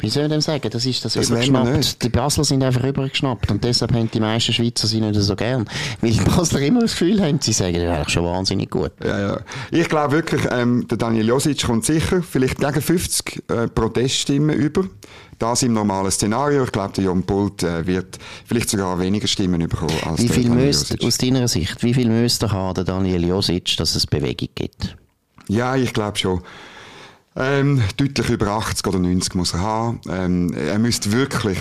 wie 0.00 0.08
soll 0.08 0.24
ich 0.24 0.30
dem 0.30 0.40
sagen, 0.40 0.68
das 0.68 0.84
ist 0.84 1.04
das, 1.04 1.14
das 1.14 1.30
übergeschnappt. 1.30 2.02
Die 2.02 2.08
Basler 2.08 2.44
sind 2.44 2.64
einfach 2.64 2.82
übergeschnappt 2.82 3.50
und 3.50 3.62
deshalb 3.62 3.92
haben 3.92 4.10
die 4.10 4.20
meisten 4.20 4.52
Schweizer 4.52 4.88
sie 4.88 5.00
nicht 5.00 5.20
so 5.20 5.36
gern. 5.36 5.68
Weil 6.00 6.10
die 6.10 6.20
Basler 6.20 6.60
immer 6.60 6.80
das 6.80 6.92
Gefühl 6.92 7.22
haben, 7.22 7.38
sie 7.40 7.52
sagen, 7.52 7.74
das 7.74 7.82
ist 7.82 7.88
eigentlich 7.88 8.08
schon 8.08 8.24
wahnsinnig 8.24 8.70
gut. 8.70 8.92
Ja, 9.04 9.20
ja. 9.20 9.40
Ich 9.70 9.88
glaube 9.88 10.12
wirklich, 10.12 10.42
ähm, 10.50 10.86
der 10.88 10.98
Daniel 10.98 11.28
Josic 11.28 11.64
kommt 11.64 11.84
sicher 11.84 12.22
vielleicht 12.22 12.58
gegen 12.58 12.82
50 12.82 13.44
äh, 13.48 13.68
Proteststimmen 13.68 14.56
über. 14.56 14.84
Das 15.38 15.62
im 15.62 15.72
normalen 15.72 16.10
Szenario. 16.10 16.64
Ich 16.64 16.72
glaube, 16.72 16.94
der 16.94 17.04
Jon 17.04 17.22
Pult 17.22 17.62
äh, 17.62 17.86
wird 17.86 18.18
vielleicht 18.44 18.70
sogar 18.70 18.98
weniger 18.98 19.28
Stimmen 19.28 19.68
bekommen 19.68 19.94
als 20.04 20.20
wie 20.20 20.28
viel 20.28 20.42
der 20.44 20.50
Daniel 20.50 20.66
müsst, 20.66 21.04
Aus 21.04 21.18
deiner 21.18 21.48
Sicht, 21.48 21.82
wie 21.82 21.94
viel 21.94 22.08
müsste 22.08 22.50
haben 22.50 22.74
der 22.74 22.84
Daniel 22.84 23.24
Josic, 23.24 23.76
dass 23.76 23.94
es 23.94 24.06
Bewegung 24.06 24.48
gibt? 24.54 24.96
Ja, 25.48 25.76
ich 25.76 25.92
glaube 25.92 26.18
schon. 26.18 26.42
Ähm, 27.36 27.82
deutlich 27.96 28.30
über 28.30 28.48
80 28.48 28.86
oder 28.86 28.98
90 28.98 29.34
muss 29.36 29.54
er 29.54 29.60
haben. 29.60 30.00
Ähm, 30.08 30.52
er 30.54 30.78
müsste 30.78 31.12
wirklich 31.12 31.58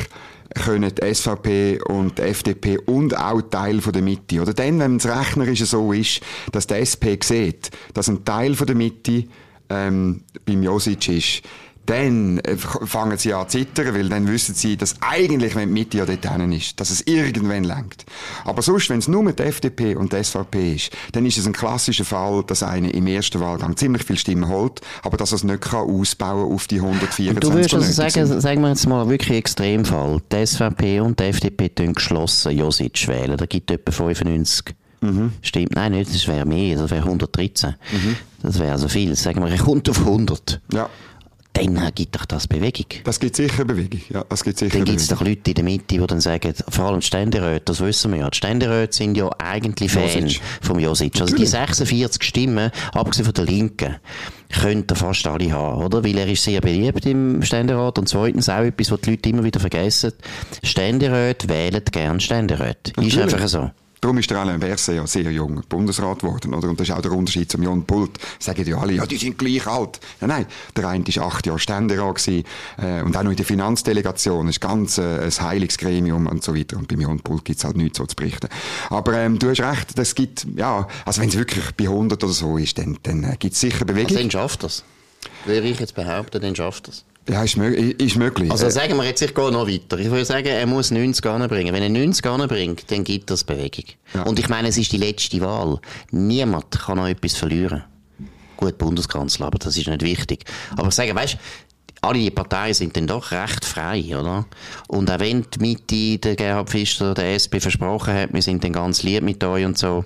können 0.55 0.91
die 0.93 1.13
SVP 1.13 1.79
und 1.84 2.17
die 2.17 2.24
FDP 2.24 2.77
und 2.79 3.15
auch 3.17 3.41
Teil 3.41 3.81
von 3.81 3.93
der 3.93 4.01
Mitte. 4.01 4.41
Oder 4.41 4.53
dann, 4.53 4.79
wenn 4.79 4.96
es 4.96 5.05
rechnerisch 5.05 5.63
so 5.65 5.91
ist, 5.91 6.22
dass 6.51 6.67
die 6.67 6.75
SP 6.81 7.19
sieht, 7.22 7.69
dass 7.93 8.10
ein 8.10 8.25
Teil 8.25 8.55
von 8.55 8.65
der 8.65 8.75
Mitte 8.75 9.25
ähm, 9.69 10.24
beim 10.46 10.63
Josic 10.63 11.10
ist, 11.10 11.41
dann 11.88 12.39
äh, 12.39 12.58
fangen 12.58 13.17
sie 13.17 13.34
an 13.34 13.50
zu 13.50 13.58
zittern, 13.58 13.96
weil 13.96 14.10
dann 14.10 14.27
wissen 14.27 14.53
sie, 14.53 14.77
dass 14.77 14.96
eigentlich, 15.01 15.56
wenn 15.56 15.70
die 15.70 15.74
Mitte 15.74 15.98
ja 15.98 16.06
dort 16.06 16.29
hinten 16.29 16.51
ist, 16.51 16.79
dass 16.79 16.89
es 16.89 17.01
irgendwann 17.08 17.63
lenkt. 17.63 18.06
Aber 18.46 18.62
sonst, 18.62 18.89
wenn 18.89 19.00
es 19.00 19.08
nur 19.08 19.24
mit 19.24 19.39
der 19.39 19.48
FDP 19.48 19.96
und 19.96 20.13
der 20.13 20.24
SVP 20.24 20.75
ist, 20.75 20.91
dann 21.13 21.25
ist 21.25 21.38
es 21.38 21.48
ein 21.48 21.53
klassischer 21.53 22.06
Fall, 22.06 22.44
dass 22.46 22.62
einer 22.62 22.94
im 22.94 23.08
ersten 23.08 23.39
Wahlgang 23.39 23.75
ziemlich 23.77 24.03
viel 24.03 24.17
Stimmen 24.17 24.50
holt, 24.50 24.82
aber 25.01 25.17
dass 25.17 25.32
er 25.32 25.38
es 25.38 25.44
nicht 25.44 25.62
kann 25.62 25.89
ausbauen 25.89 26.53
auf 26.53 26.67
die 26.67 26.79
124 26.82 27.29
und 27.29 27.44
Du 27.44 27.53
würdest 27.53 27.74
also 27.74 27.91
sagen, 27.91 28.41
sagen 28.41 28.62
wir 28.62 28.70
jetzt 28.70 28.88
mal 28.88 29.10
wirklich 29.10 29.38
Extremfall, 29.38 30.22
die 30.32 30.46
SVP 30.46 31.00
und 31.00 31.20
die 31.20 31.24
FDP 31.24 31.70
tun 31.70 31.94
geschlossen 31.94 32.58
Josic 32.58 33.08
wählen, 33.08 33.38
da 33.38 33.46
gibt 33.46 33.72
es 33.72 33.77
etwa 33.77 33.91
95 33.91 34.75
Mhm. 35.00 35.34
Stimmt, 35.44 35.75
nein, 35.75 35.91
nicht, 35.91 36.12
das 36.12 36.27
wäre 36.27 36.44
mehr, 36.44 36.75
das 36.75 36.89
wäre 36.89 37.03
113. 37.03 37.75
Mhm. 37.91 38.15
Das 38.41 38.58
wäre 38.58 38.72
also 38.72 38.88
viel. 38.88 39.15
Sagen 39.15 39.44
wir, 39.46 39.53
ich 39.53 39.62
kommt 39.62 39.88
auf 39.89 40.00
100. 40.00 40.60
Ja 40.74 40.89
dann 41.57 41.91
gibt 41.95 42.15
doch 42.15 42.25
das 42.25 42.47
Bewegung. 42.47 42.85
Das 43.03 43.19
gibt 43.19 43.35
sicher 43.35 43.65
Bewegung, 43.65 44.01
ja, 44.09 44.23
das 44.27 44.43
gibt 44.43 44.57
sicher 44.59 44.75
Dann 44.77 44.85
gibt 44.85 44.99
es 44.99 45.07
doch 45.07 45.21
Leute 45.21 45.51
in 45.51 45.55
der 45.55 45.63
Mitte, 45.63 45.97
die 45.97 46.07
dann 46.07 46.21
sagen, 46.21 46.53
vor 46.69 46.85
allem 46.85 46.99
die 46.99 47.05
Ständeräte, 47.05 47.65
das 47.65 47.79
wissen 47.81 48.11
wir 48.11 48.19
ja, 48.19 48.29
die 48.29 48.37
Ständeräte 48.37 48.95
sind 48.95 49.15
ja 49.15 49.29
eigentlich 49.39 49.91
Fan 49.91 50.31
vom 50.61 50.79
Josic. 50.79 51.19
Also 51.21 51.35
die 51.35 51.45
46 51.45 52.23
Stimmen, 52.23 52.71
abgesehen 52.93 53.25
von 53.25 53.33
der 53.33 53.45
Linken, 53.45 53.95
könnte 54.49 54.93
er 54.93 54.97
fast 54.97 55.27
alle 55.27 55.51
haben, 55.51 55.83
oder? 55.83 56.03
Weil 56.03 56.17
er 56.17 56.27
ist 56.27 56.43
sehr 56.43 56.61
beliebt 56.61 57.05
im 57.05 57.41
Ständerat 57.43 57.97
und 57.97 58.07
zweitens 58.07 58.49
auch 58.49 58.63
etwas, 58.63 58.91
was 58.91 59.01
die 59.01 59.11
Leute 59.11 59.29
immer 59.29 59.43
wieder 59.43 59.59
vergessen, 59.59 60.13
Ständeräte 60.63 61.49
wählen 61.49 61.83
gern 61.91 62.19
Ständeräte. 62.19 62.93
Ist 63.01 63.17
einfach 63.17 63.47
so. 63.47 63.71
Darum 64.01 64.17
ist 64.19 64.29
der 64.29 64.37
Alain 64.39 64.59
Berset 64.59 64.95
ja 64.95 65.07
sehr 65.07 65.31
jung 65.31 65.61
Bundesrat 65.67 66.19
geworden, 66.19 66.53
oder? 66.53 66.69
Und 66.69 66.79
das 66.79 66.89
ist 66.89 66.95
auch 66.95 67.01
der 67.01 67.11
Unterschied 67.11 67.51
zum 67.51 67.63
Jon 67.63 67.83
Pult. 67.83 68.11
Sagen 68.39 68.63
ja 68.65 68.77
alle, 68.77 68.93
ja, 68.93 69.05
die 69.05 69.17
sind 69.17 69.37
gleich 69.37 69.65
alt. 69.65 69.99
Ja, 70.21 70.27
nein, 70.27 70.45
der 70.75 70.87
eine 70.87 71.07
war 71.07 71.27
acht 71.27 71.47
Jahre 71.47 71.59
Ständerat 71.59 72.15
gewesen, 72.15 72.43
äh, 72.77 73.01
und 73.01 73.17
auch 73.17 73.23
noch 73.23 73.31
in 73.31 73.37
der 73.37 73.45
Finanzdelegation. 73.45 74.45
Das 74.45 74.55
ist 74.55 74.61
ganz 74.61 74.97
äh, 74.97 75.25
ein 75.25 75.41
heiliges 75.41 75.77
Gremium 75.77 76.27
und 76.27 76.43
so 76.43 76.55
weiter. 76.55 76.77
Und 76.77 76.87
beim 76.87 77.01
Jon 77.01 77.19
Pult 77.21 77.45
gibt's 77.45 77.63
halt 77.63 77.77
nichts 77.77 77.97
so 77.97 78.05
zu 78.05 78.15
berichten. 78.15 78.49
Aber 78.89 79.13
ähm, 79.13 79.39
du 79.39 79.49
hast 79.49 79.61
recht, 79.61 79.97
das 79.97 80.13
gibt, 80.15 80.45
ja, 80.55 80.87
also 81.05 81.21
wenn 81.21 81.29
es 81.29 81.37
wirklich 81.37 81.71
bei 81.75 81.85
100 81.85 82.23
oder 82.23 82.33
so 82.33 82.57
ist, 82.57 82.77
dann, 82.77 82.97
dann 83.03 83.23
äh, 83.23 83.35
gibt's 83.39 83.59
sicher 83.59 83.85
Bewegung. 83.85 84.09
Also 84.09 84.19
dann 84.19 84.31
schafft 84.31 84.63
das. 84.63 84.83
Würde 85.45 85.67
ich 85.67 85.79
jetzt 85.79 85.95
behaupten, 85.95 86.41
dann 86.41 86.55
schafft 86.55 86.87
das. 86.87 87.03
Ja, 87.29 87.43
ist, 87.43 87.57
möglich. 87.57 88.00
Ist 88.00 88.15
möglich. 88.15 88.51
Also 88.51 88.69
sagen 88.69 88.96
wir 88.96 89.03
jetzt, 89.03 89.22
ich 89.22 89.36
gehe 89.36 89.51
noch 89.51 89.67
weiter. 89.67 90.00
Ich 90.00 90.10
würde 90.10 90.24
sagen, 90.24 90.48
er 90.48 90.65
muss 90.65 90.91
90 90.91 91.22
bringen. 91.50 91.74
Wenn 91.74 91.84
er 91.84 91.89
90 91.89 92.24
bringt, 92.48 92.89
dann 92.89 93.03
gibt 93.03 93.29
das 93.29 93.43
Bewegung. 93.43 93.86
Ja. 94.13 94.24
Und 94.24 94.39
ich 94.39 94.48
meine, 94.48 94.69
es 94.69 94.77
ist 94.77 94.91
die 94.93 94.98
letzte 94.98 95.41
Wahl. 95.41 95.79
Niemand 96.12 96.72
kann 96.72 96.98
noch 96.98 97.07
etwas 97.07 97.36
verlieren. 97.36 97.84
Gut, 98.55 98.77
Bundeskanzler, 98.77 99.48
aber 99.48 99.60
das 99.60 99.77
ist 99.77 99.88
nicht 99.88 100.01
wichtig. 100.01 100.46
Aber 100.75 100.88
ich 100.88 100.93
sage, 100.93 101.13
weißt 101.13 101.38
alle 102.01 102.19
die 102.19 102.31
Parteien 102.31 102.74
sind 102.74 102.96
dann 102.96 103.07
doch 103.07 103.31
recht 103.31 103.65
frei, 103.65 104.03
oder? 104.17 104.46
Und 104.88 105.10
auch 105.12 105.19
wenn 105.19 105.46
die 105.50 105.60
Mitte, 105.60 106.19
der 106.19 106.36
Gerhard 106.36 106.69
Pfister, 106.69 107.13
der 107.13 107.34
SP 107.36 107.60
versprochen 107.60 108.13
hat, 108.13 108.34
wir 108.34 108.41
sind 108.41 108.63
dann 108.63 108.74
ganz 108.74 109.03
lieb 109.03 109.24
mit 109.24 109.43
euch 109.43 109.65
und 109.65 109.77
so, 109.77 110.05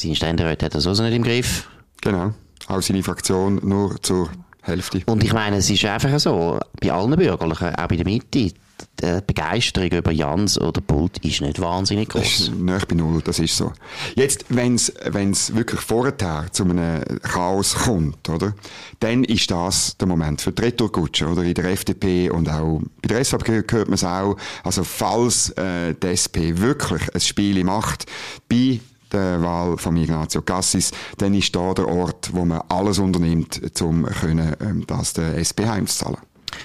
seine 0.00 0.16
Ständeräte 0.16 0.66
hat 0.66 0.74
das 0.74 0.86
auch 0.86 1.00
nicht 1.00 1.14
im 1.14 1.22
Griff. 1.24 1.68
Genau. 2.00 2.32
Auch 2.68 2.80
seine 2.80 3.02
Fraktion 3.02 3.60
nur 3.62 4.00
zur 4.02 4.30
Hälfte. 4.62 5.02
Und 5.06 5.24
ich 5.24 5.32
meine, 5.32 5.56
es 5.56 5.70
ist 5.70 5.84
einfach 5.84 6.18
so, 6.18 6.58
bei 6.80 6.92
allen 6.92 7.16
Bürgerlichen, 7.16 7.74
auch 7.74 7.88
bei 7.88 7.96
der 7.96 8.04
Mitte, 8.04 8.52
die 9.00 9.20
Begeisterung 9.26 9.90
über 9.90 10.10
Jans 10.10 10.60
oder 10.60 10.80
Pult 10.80 11.18
ist 11.18 11.40
nicht 11.40 11.60
wahnsinnig 11.60 12.08
groß. 12.08 12.50
Nicht 12.50 12.88
bei 12.88 12.94
Null, 12.96 13.22
das 13.22 13.38
ist 13.38 13.56
so. 13.56 13.72
Jetzt, 14.14 14.44
wenn 14.48 14.74
es 14.74 15.54
wirklich 15.54 15.80
vorher 15.80 16.16
zu 16.50 16.64
einem 16.64 17.02
Chaos 17.22 17.74
kommt, 17.74 18.28
oder, 18.28 18.54
dann 19.00 19.24
ist 19.24 19.50
das 19.50 19.96
der 19.98 20.08
Moment 20.08 20.40
für 20.40 20.52
die 20.52 20.62
Retourkutsche, 20.62 21.26
oder? 21.26 21.42
In 21.42 21.54
der 21.54 21.66
FDP 21.66 22.30
und 22.30 22.48
auch 22.48 22.80
bei 23.02 23.08
der 23.08 23.24
SVP 23.24 23.64
hört 23.70 23.88
man 23.88 23.94
es 23.94 24.04
auch. 24.04 24.36
Also, 24.64 24.84
falls 24.84 25.50
äh, 25.50 25.94
die 25.94 26.08
SP 26.10 26.58
wirklich 26.58 27.02
ein 27.14 27.20
Spiel 27.20 27.62
macht, 27.64 28.06
bei 28.48 28.80
der 29.12 29.42
Wahl 29.42 29.76
von 29.78 29.96
Ignazio 29.96 30.42
Cassis, 30.42 30.90
dann 31.18 31.34
ist 31.34 31.54
da 31.54 31.74
der 31.74 31.88
Ort, 31.88 32.30
wo 32.32 32.44
man 32.44 32.62
alles 32.68 32.98
unternimmt, 32.98 33.60
um 33.80 34.04
können, 34.04 34.56
ähm, 34.60 34.84
das 34.86 35.12
der 35.12 35.38
SP 35.38 35.66
heimzuzahlen. 35.66 36.18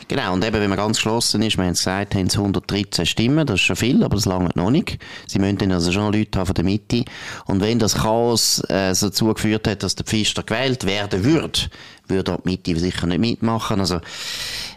Genau, 0.08 0.34
und 0.34 0.44
eben, 0.44 0.60
wenn 0.60 0.70
man 0.70 0.78
ganz 0.78 0.98
geschlossen 0.98 1.42
ist, 1.42 1.58
wir 1.58 1.66
haben 1.66 1.72
es 1.72 1.80
gesagt, 1.80 2.16
haben 2.16 2.28
es 2.28 2.38
113 2.38 3.06
Stimmen, 3.06 3.46
das 3.46 3.56
ist 3.56 3.62
schon 3.62 3.76
viel, 3.76 4.04
aber 4.04 4.16
das 4.16 4.26
lange 4.26 4.50
noch 4.56 4.70
nicht. 4.70 4.98
Sie 5.28 5.40
müssen 5.40 5.72
also 5.72 5.92
schon 5.92 6.14
Leute 6.14 6.40
haben 6.40 6.46
von 6.46 6.56
der 6.56 6.64
Mitte. 6.64 7.06
Und 7.46 7.62
wenn 7.62 7.80
das 7.80 7.96
Chaos 7.96 8.62
äh, 8.70 8.94
so 8.94 9.10
zugeführt 9.10 9.68
hat, 9.68 9.84
dass 9.84 9.96
der 9.96 10.06
Pfister 10.06 10.44
gewählt 10.44 10.86
werden 10.86 11.24
würde, 11.24 11.60
würde 12.08 12.38
die 12.44 12.50
Mitte 12.50 12.80
sicher 12.80 13.08
nicht 13.08 13.20
mitmachen. 13.20 13.80
Also, 13.80 14.00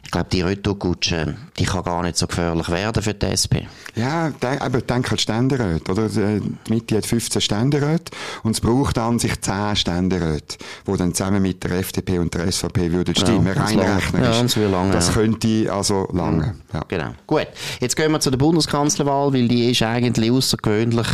ich 0.07 0.13
glaube, 0.13 0.29
die 0.31 0.41
Retourkutsche, 0.41 1.35
die 1.59 1.65
kann 1.65 1.83
gar 1.83 2.01
nicht 2.05 2.17
so 2.17 2.29
gefährlich 2.29 2.69
werden 2.71 3.03
für 3.03 3.13
die 3.13 3.27
SP. 3.27 3.67
Ja, 3.97 4.31
aber 4.61 4.81
denk 4.81 5.11
halt 5.11 5.21
Ständeräte, 5.21 5.91
oder? 5.91 6.09
Die 6.09 6.43
Mitte 6.69 6.97
hat 6.97 7.07
15 7.07 7.43
Ständeräte 7.43 8.13
und 8.45 8.53
es 8.53 8.61
braucht 8.61 8.99
an 8.99 9.19
sich 9.19 9.41
10 9.41 9.75
Ständeräte, 9.75 10.59
die 10.87 10.97
dann 10.97 11.13
zusammen 11.13 11.43
mit 11.43 11.65
der 11.65 11.73
FDP 11.73 12.21
und 12.21 12.33
der 12.35 12.53
SVP 12.53 12.93
würden 12.93 13.17
Stimmen 13.17 13.49
ja, 13.49 13.61
reinrechnen. 13.61 14.23
Ja, 14.23 14.43
das, 14.43 14.55
lange, 14.55 14.93
das 14.93 15.13
könnte 15.13 15.73
also 15.73 16.09
lange. 16.13 16.55
Ja. 16.73 16.85
Genau. 16.87 17.11
Gut. 17.27 17.49
Jetzt 17.81 17.97
gehen 17.97 18.13
wir 18.13 18.21
zu 18.21 18.31
der 18.31 18.39
Bundeskanzlerwahl, 18.39 19.33
weil 19.33 19.49
die 19.49 19.73
ist 19.73 19.83
eigentlich 19.83 20.31
außergewöhnlich, 20.31 21.09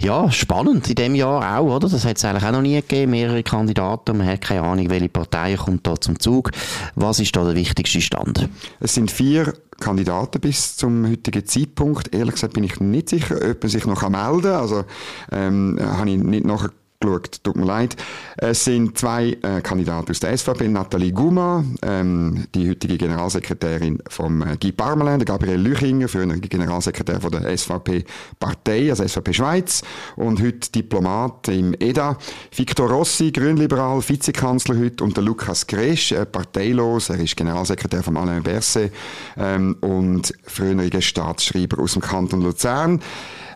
ja, 0.00 0.30
spannend 0.30 0.88
in 0.88 0.94
dem 0.94 1.14
Jahr 1.14 1.58
auch, 1.58 1.76
oder? 1.76 1.88
Das 1.88 2.04
hat 2.04 2.16
es 2.16 2.24
eigentlich 2.24 2.44
auch 2.44 2.52
noch 2.52 2.62
nie 2.62 2.74
gegeben, 2.76 3.12
mehrere 3.12 3.42
Kandidaten. 3.42 4.18
Man 4.18 4.26
hat 4.26 4.42
keine 4.42 4.62
Ahnung, 4.62 4.90
welche 4.90 5.08
Partei 5.08 5.56
kommt 5.56 5.86
da 5.86 6.00
zum 6.00 6.18
Zug. 6.18 6.50
Was 6.94 7.20
ist 7.20 7.34
da 7.36 7.44
der 7.44 7.54
wichtigste 7.54 8.00
Stand? 8.00 8.48
Es 8.80 8.94
sind 8.94 9.10
vier 9.10 9.54
Kandidaten 9.80 10.40
bis 10.40 10.76
zum 10.76 11.08
heutigen 11.08 11.46
Zeitpunkt. 11.46 12.14
Ehrlich 12.14 12.34
gesagt 12.34 12.54
bin 12.54 12.64
ich 12.64 12.80
nicht 12.80 13.08
sicher, 13.08 13.36
ob 13.36 13.62
man 13.62 13.70
sich 13.70 13.86
noch 13.86 14.08
melden 14.08 14.42
kann. 14.42 14.60
Also 14.60 14.84
ähm, 15.32 15.78
habe 15.80 16.10
ich 16.10 16.18
nicht 16.18 16.46
nachher 16.46 16.70
geschaut. 17.00 17.42
Tut 17.42 17.56
mir 17.56 17.64
leid. 17.64 17.96
Es 18.36 18.64
sind 18.64 18.98
zwei 18.98 19.36
äh, 19.42 19.60
Kandidaten 19.62 20.10
aus 20.10 20.20
der 20.20 20.36
SVP, 20.36 20.68
Nathalie 20.68 21.12
Guma, 21.12 21.64
ähm, 21.82 22.46
die 22.54 22.70
heutige 22.70 22.96
Generalsekretärin 22.96 24.02
vom 24.08 24.42
äh, 24.42 24.56
Guy 24.60 24.72
Parmelin, 24.72 25.24
Gabriel 25.24 25.60
Lüchinger, 25.60 26.08
frühere 26.08 26.38
Generalsekretär 26.38 27.20
von 27.20 27.30
der 27.30 27.56
SVP-Partei, 27.56 28.90
also 28.90 29.06
SVP 29.06 29.32
Schweiz, 29.32 29.82
und 30.16 30.42
heute 30.42 30.70
Diplomat 30.70 31.48
im 31.48 31.74
EDA. 31.78 32.16
Victor 32.54 32.90
Rossi, 32.90 33.32
Grünliberal, 33.32 34.00
Vizekanzler 34.06 34.78
heute, 34.78 35.04
und 35.04 35.16
der 35.16 35.24
Lukas 35.24 35.66
Gresch, 35.66 36.12
äh, 36.12 36.26
parteilos, 36.26 37.10
er 37.10 37.20
ist 37.20 37.36
Generalsekretär 37.36 38.02
von 38.02 38.16
Alain 38.16 38.42
Berset 38.42 38.92
ähm, 39.36 39.76
und 39.80 40.32
früherer 40.44 41.00
Staatsschreiber 41.00 41.82
aus 41.82 41.92
dem 41.94 42.02
Kanton 42.02 42.42
Luzern. 42.42 43.00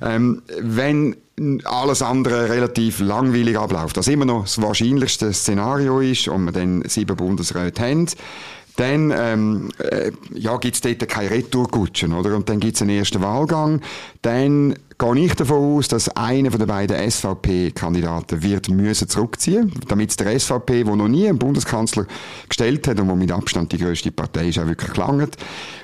Ähm, 0.02 0.42
wenn 0.60 1.16
alles 1.64 2.02
andere 2.02 2.50
relativ 2.50 3.00
langweilig 3.00 3.58
abläuft, 3.58 3.96
was 3.96 4.08
immer 4.08 4.24
noch 4.24 4.42
das 4.42 4.60
wahrscheinlichste 4.60 5.32
Szenario 5.32 6.00
ist 6.00 6.28
und 6.28 6.44
wir 6.44 6.52
dann 6.52 6.82
sieben 6.86 7.16
Bundesräte 7.16 7.82
haben, 7.82 8.06
dann 8.76 9.12
ähm, 9.14 9.68
äh, 9.78 10.12
ja, 10.34 10.56
gibt 10.56 10.74
es 10.76 10.80
dort 10.80 11.08
keine 11.08 11.30
Retourkutschen, 11.30 12.12
oder? 12.14 12.34
Und 12.36 12.48
dann 12.48 12.60
gibt 12.60 12.76
es 12.76 12.82
einen 12.82 12.96
ersten 12.96 13.20
Wahlgang. 13.20 13.80
Dann 14.22 14.76
gehe 15.00 15.24
ich 15.24 15.34
davon 15.34 15.78
aus, 15.78 15.88
dass 15.88 16.10
einer 16.10 16.50
von 16.50 16.60
den 16.60 16.68
beiden 16.68 17.10
SVP-Kandidaten 17.10 18.42
wird 18.42 18.68
müssen 18.68 19.08
zurückziehen, 19.08 19.72
damit 19.88 20.20
der 20.20 20.38
SVP, 20.38 20.86
wo 20.86 20.94
noch 20.94 21.08
nie 21.08 21.26
einen 21.26 21.38
Bundeskanzler 21.38 22.06
gestellt 22.46 22.86
hat 22.86 23.00
und 23.00 23.08
wo 23.08 23.16
mit 23.16 23.32
Abstand 23.32 23.72
die 23.72 23.78
größte 23.78 24.12
Partei 24.12 24.48
ist, 24.48 24.58
auch 24.58 24.66
wirklich 24.66 24.92
gelangt. 24.92 25.36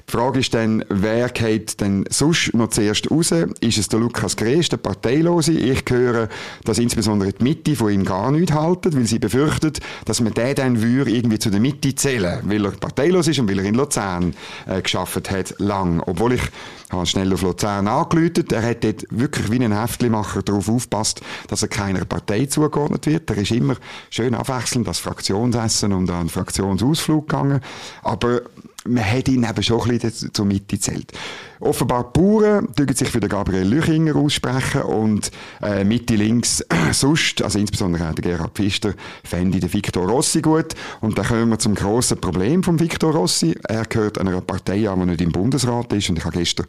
Die 0.07 0.13
Frage 0.13 0.41
ist 0.41 0.53
dann, 0.53 0.85
wer 0.91 1.31
geht 1.31 1.81
denn 1.81 2.05
sonst 2.11 2.55
noch 2.55 2.69
zuerst 2.69 3.11
raus? 3.11 3.33
Ist 3.61 3.79
es 3.79 3.89
der 3.89 4.01
Lukas 4.01 4.37
Gresch, 4.37 4.69
der 4.69 4.77
Parteilose? 4.77 5.53
Ich 5.53 5.83
höre, 5.89 6.29
dass 6.65 6.79
insbesondere 6.79 7.33
die 7.33 7.43
Mitte 7.43 7.75
von 7.75 7.91
ihm 7.91 8.05
gar 8.05 8.31
nichts 8.31 8.53
halten, 8.53 8.95
weil 8.95 9.07
sie 9.07 9.19
befürchtet, 9.19 9.81
dass 10.05 10.21
man 10.21 10.35
den 10.35 10.55
dann 10.55 10.83
würde 10.83 11.11
irgendwie 11.11 11.39
zu 11.39 11.51
der 11.51 11.61
Mitte 11.61 11.95
zählen, 11.95 12.41
weil 12.45 12.67
er 12.67 12.73
parteilos 12.73 13.29
ist 13.29 13.39
und 13.39 13.49
weil 13.49 13.59
er 13.61 13.65
in 13.65 13.75
Luzern 13.75 14.35
äh, 14.67 14.83
geschafft 14.83 15.31
hat, 15.31 15.55
lang. 15.59 16.03
Obwohl 16.07 16.35
ich 16.35 16.43
habe 16.91 17.07
schnell 17.07 17.33
auf 17.33 17.43
Luzern 17.43 17.89
angeläutet. 17.89 18.53
Er 18.53 18.63
hat 18.63 18.85
dort 18.85 19.06
wirklich 19.11 19.51
wie 19.51 19.65
ein 19.65 19.79
Heftlimacher 19.79 20.43
darauf 20.43 20.69
aufpasst, 20.69 21.21
dass 21.49 21.63
er 21.63 21.69
keiner 21.69 22.05
Partei 22.05 22.47
zugeordnet 22.47 23.07
wird. 23.07 23.31
Er 23.31 23.39
ist 23.39 23.51
immer 23.51 23.77
schön 24.11 24.35
abwechselnd 24.35 24.87
das 24.87 24.99
Fraktionsessen 24.99 25.93
und 25.93 26.11
an 26.11 26.29
Fraktionsausflug 26.29 27.29
gegangen. 27.29 27.61
Aber 28.03 28.43
man 28.87 29.05
hat 29.05 29.29
ihn 29.29 29.45
eben 29.45 29.63
schon 29.63 29.81
ein 29.81 29.99
bisschen 29.99 30.33
zur 30.33 30.45
Mitte 30.45 30.77
gezählt. 30.77 31.13
Offenbar 31.61 32.13
die 32.15 32.21
Bauern 32.21 32.69
dürfen 32.79 32.95
sich 32.95 33.09
für 33.09 33.21
den 33.21 33.31
Gabriel 33.31 33.67
Lüchinger 33.67 34.17
aussprechen 34.17 34.83
und 34.83 35.31
äh, 35.63 35.85
Mitte 35.85 36.15
links 36.15 36.65
sonst, 36.93 37.43
also 37.43 37.59
insbesondere 37.59 38.09
auch 38.09 38.15
der 38.15 38.23
Gerhard 38.23 38.55
Pfister, 38.55 38.95
fände 39.25 39.59
den 39.59 39.73
Victor 39.73 40.09
Rossi 40.09 40.43
gut. 40.43 40.75
Und 41.01 41.17
dann 41.19 41.27
kommen 41.27 41.49
wir 41.49 41.59
zum 41.59 41.75
grossen 41.75 42.21
Problem 42.21 42.63
von 42.63 42.79
Victor 42.79 43.13
Rossi. 43.13 43.57
Er 43.65 43.85
gehört 43.85 44.19
einer 44.19 44.41
Partei 44.41 44.89
an, 44.89 45.01
die 45.01 45.07
nicht 45.07 45.21
im 45.21 45.33
Bundesrat 45.33 45.93
ist. 45.93 46.11
Und 46.11 46.19
ich 46.19 46.25
habe 46.25 46.39
gestern 46.39 46.67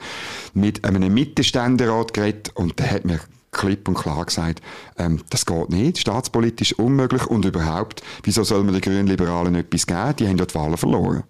mit 0.53 0.85
einem 0.85 1.13
Mittelständerat 1.13 2.13
geredet 2.13 2.51
und 2.55 2.79
der 2.79 2.91
hat 2.91 3.05
mir 3.05 3.19
klipp 3.51 3.87
und 3.87 3.95
klar 3.95 4.25
gesagt, 4.25 4.61
ähm, 4.97 5.21
das 5.29 5.45
geht 5.45 5.69
nicht, 5.69 5.97
staatspolitisch 5.97 6.73
unmöglich 6.73 7.25
und 7.25 7.45
überhaupt, 7.45 8.03
wieso 8.23 8.43
soll 8.43 8.63
man 8.63 8.73
den 8.73 8.81
Grünen 8.81 9.07
Liberalen 9.07 9.55
etwas 9.55 9.87
geben? 9.87 10.15
Die 10.17 10.27
haben 10.27 10.37
ja 10.37 10.45
die 10.45 10.55
Wahlen 10.55 10.77
verloren. 10.77 11.23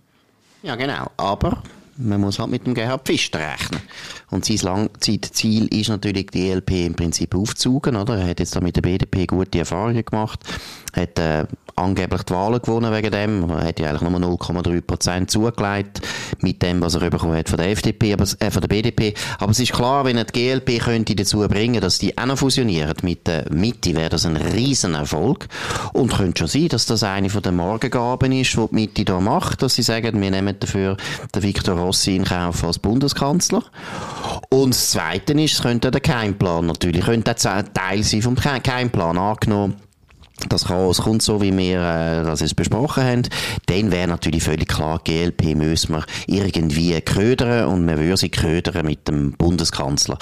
Ja, 0.68 0.76
genau. 0.76 1.08
Aber 1.16 1.64
man 1.96 2.20
muss 2.20 2.40
halt 2.40 2.50
mit 2.50 2.68
dem 2.68 2.74
Gerhard 2.74 3.06
Pfister 3.06 3.40
rechnen. 3.40 3.80
Und 4.30 4.44
sein 4.44 4.58
Langzeitziel 4.58 5.68
ist 5.68 5.88
natürlich, 5.88 6.28
die 6.28 6.50
ELP 6.50 6.72
im 6.72 6.94
Prinzip 6.94 7.34
aufzugen, 7.34 7.96
oder? 7.96 8.18
Er 8.18 8.32
hat 8.32 8.42
jetzt 8.42 8.54
da 8.54 8.60
mit 8.60 8.76
der 8.76 8.82
BDP 8.82 9.28
gute 9.28 9.60
Erfahrungen 9.60 10.04
gemacht, 10.04 10.42
hat 10.98 11.20
äh, 11.20 11.46
angeblich 11.78 12.24
die 12.24 12.34
Wahlen 12.34 12.62
gewonnen 12.62 12.92
wegen 12.92 13.12
dem. 13.12 13.50
Er 13.50 13.68
hat 13.68 13.80
ja 13.80 13.90
eigentlich 13.90 14.10
nur 14.10 14.20
0,3 14.20 14.82
Prozent 14.82 15.32
zugelegt 15.32 16.02
mit 16.42 16.62
dem, 16.62 16.82
was 16.82 16.96
er 16.96 17.10
bekommen 17.10 17.38
hat 17.38 17.50
von 17.50 17.58
der 17.58 17.70
FDP, 17.70 18.14
aber, 18.14 18.26
äh, 18.40 18.52
von 18.52 18.62
der 18.62 18.68
BDP. 18.68 19.14
Aber 19.40 19.52
es 19.52 19.60
ist 19.60 19.74
klar, 19.74 20.04
wenn 20.06 20.18
er 20.18 20.26
die 20.26 20.34
GLP 20.34 20.80
könnte 20.80 21.16
dazu 21.16 21.40
bringen, 21.48 21.80
dass 21.80 22.00
die 22.00 22.18
auch 22.18 22.26
noch 22.26 22.38
fusionieren 22.38 22.96
mit 23.04 23.28
der 23.28 23.52
Mitte, 23.52 23.96
wäre 23.96 24.10
das 24.10 24.26
ein 24.26 24.38
Riesenerfolg. 24.38 25.48
Und 25.94 26.14
könnte 26.14 26.40
schon 26.40 26.48
sein, 26.48 26.70
dass 26.70 26.86
das 26.86 27.04
eine 27.04 27.30
von 27.30 27.42
den 27.42 27.56
Morgengaben 27.56 28.32
ist, 28.32 28.54
die 28.54 28.68
die 28.68 28.76
Mitte 28.76 29.06
da 29.06 29.20
macht, 29.20 29.62
dass 29.62 29.76
sie 29.76 29.84
sagen, 29.84 30.20
wir 30.20 30.32
nehmen 30.32 30.56
dafür 30.60 30.98
den 31.34 31.44
Viktor 31.44 31.78
Rossi 31.78 32.16
in 32.16 32.26
Kauf 32.26 32.64
als 32.64 32.80
Bundeskanzler. 32.80 33.64
Und 34.50 34.74
das 34.74 34.92
Zweite 34.92 35.34
ist, 35.34 35.54
es 35.54 35.62
könnte 35.62 35.92
der 35.92 36.02
Keimplan 36.02 36.66
natürlich, 36.66 37.06
könnte 37.06 37.36
ein 37.50 37.74
Teil 37.74 38.04
sein 38.04 38.22
vom 38.22 38.36
Keimplan 38.36 39.18
angenommen 39.18 39.76
das 40.50 40.66
Chaos 40.66 41.02
kommt 41.02 41.22
so, 41.22 41.42
wie 41.42 41.56
wir 41.56 41.80
äh, 41.80 42.24
das 42.24 42.42
jetzt 42.42 42.56
besprochen 42.56 43.04
haben, 43.04 43.24
dann 43.66 43.92
wäre 43.92 44.08
natürlich 44.08 44.44
völlig 44.44 44.68
klar, 44.68 45.02
GLP 45.04 45.56
müssen 45.56 45.96
wir 45.96 46.06
irgendwie 46.28 47.00
ködern 47.02 47.68
und 47.68 47.88
wir 47.88 47.98
würden 47.98 48.18
sie 48.18 48.30
ködern 48.30 48.86
mit 48.86 49.08
dem 49.08 49.34
Bundeskanzler. 49.34 50.18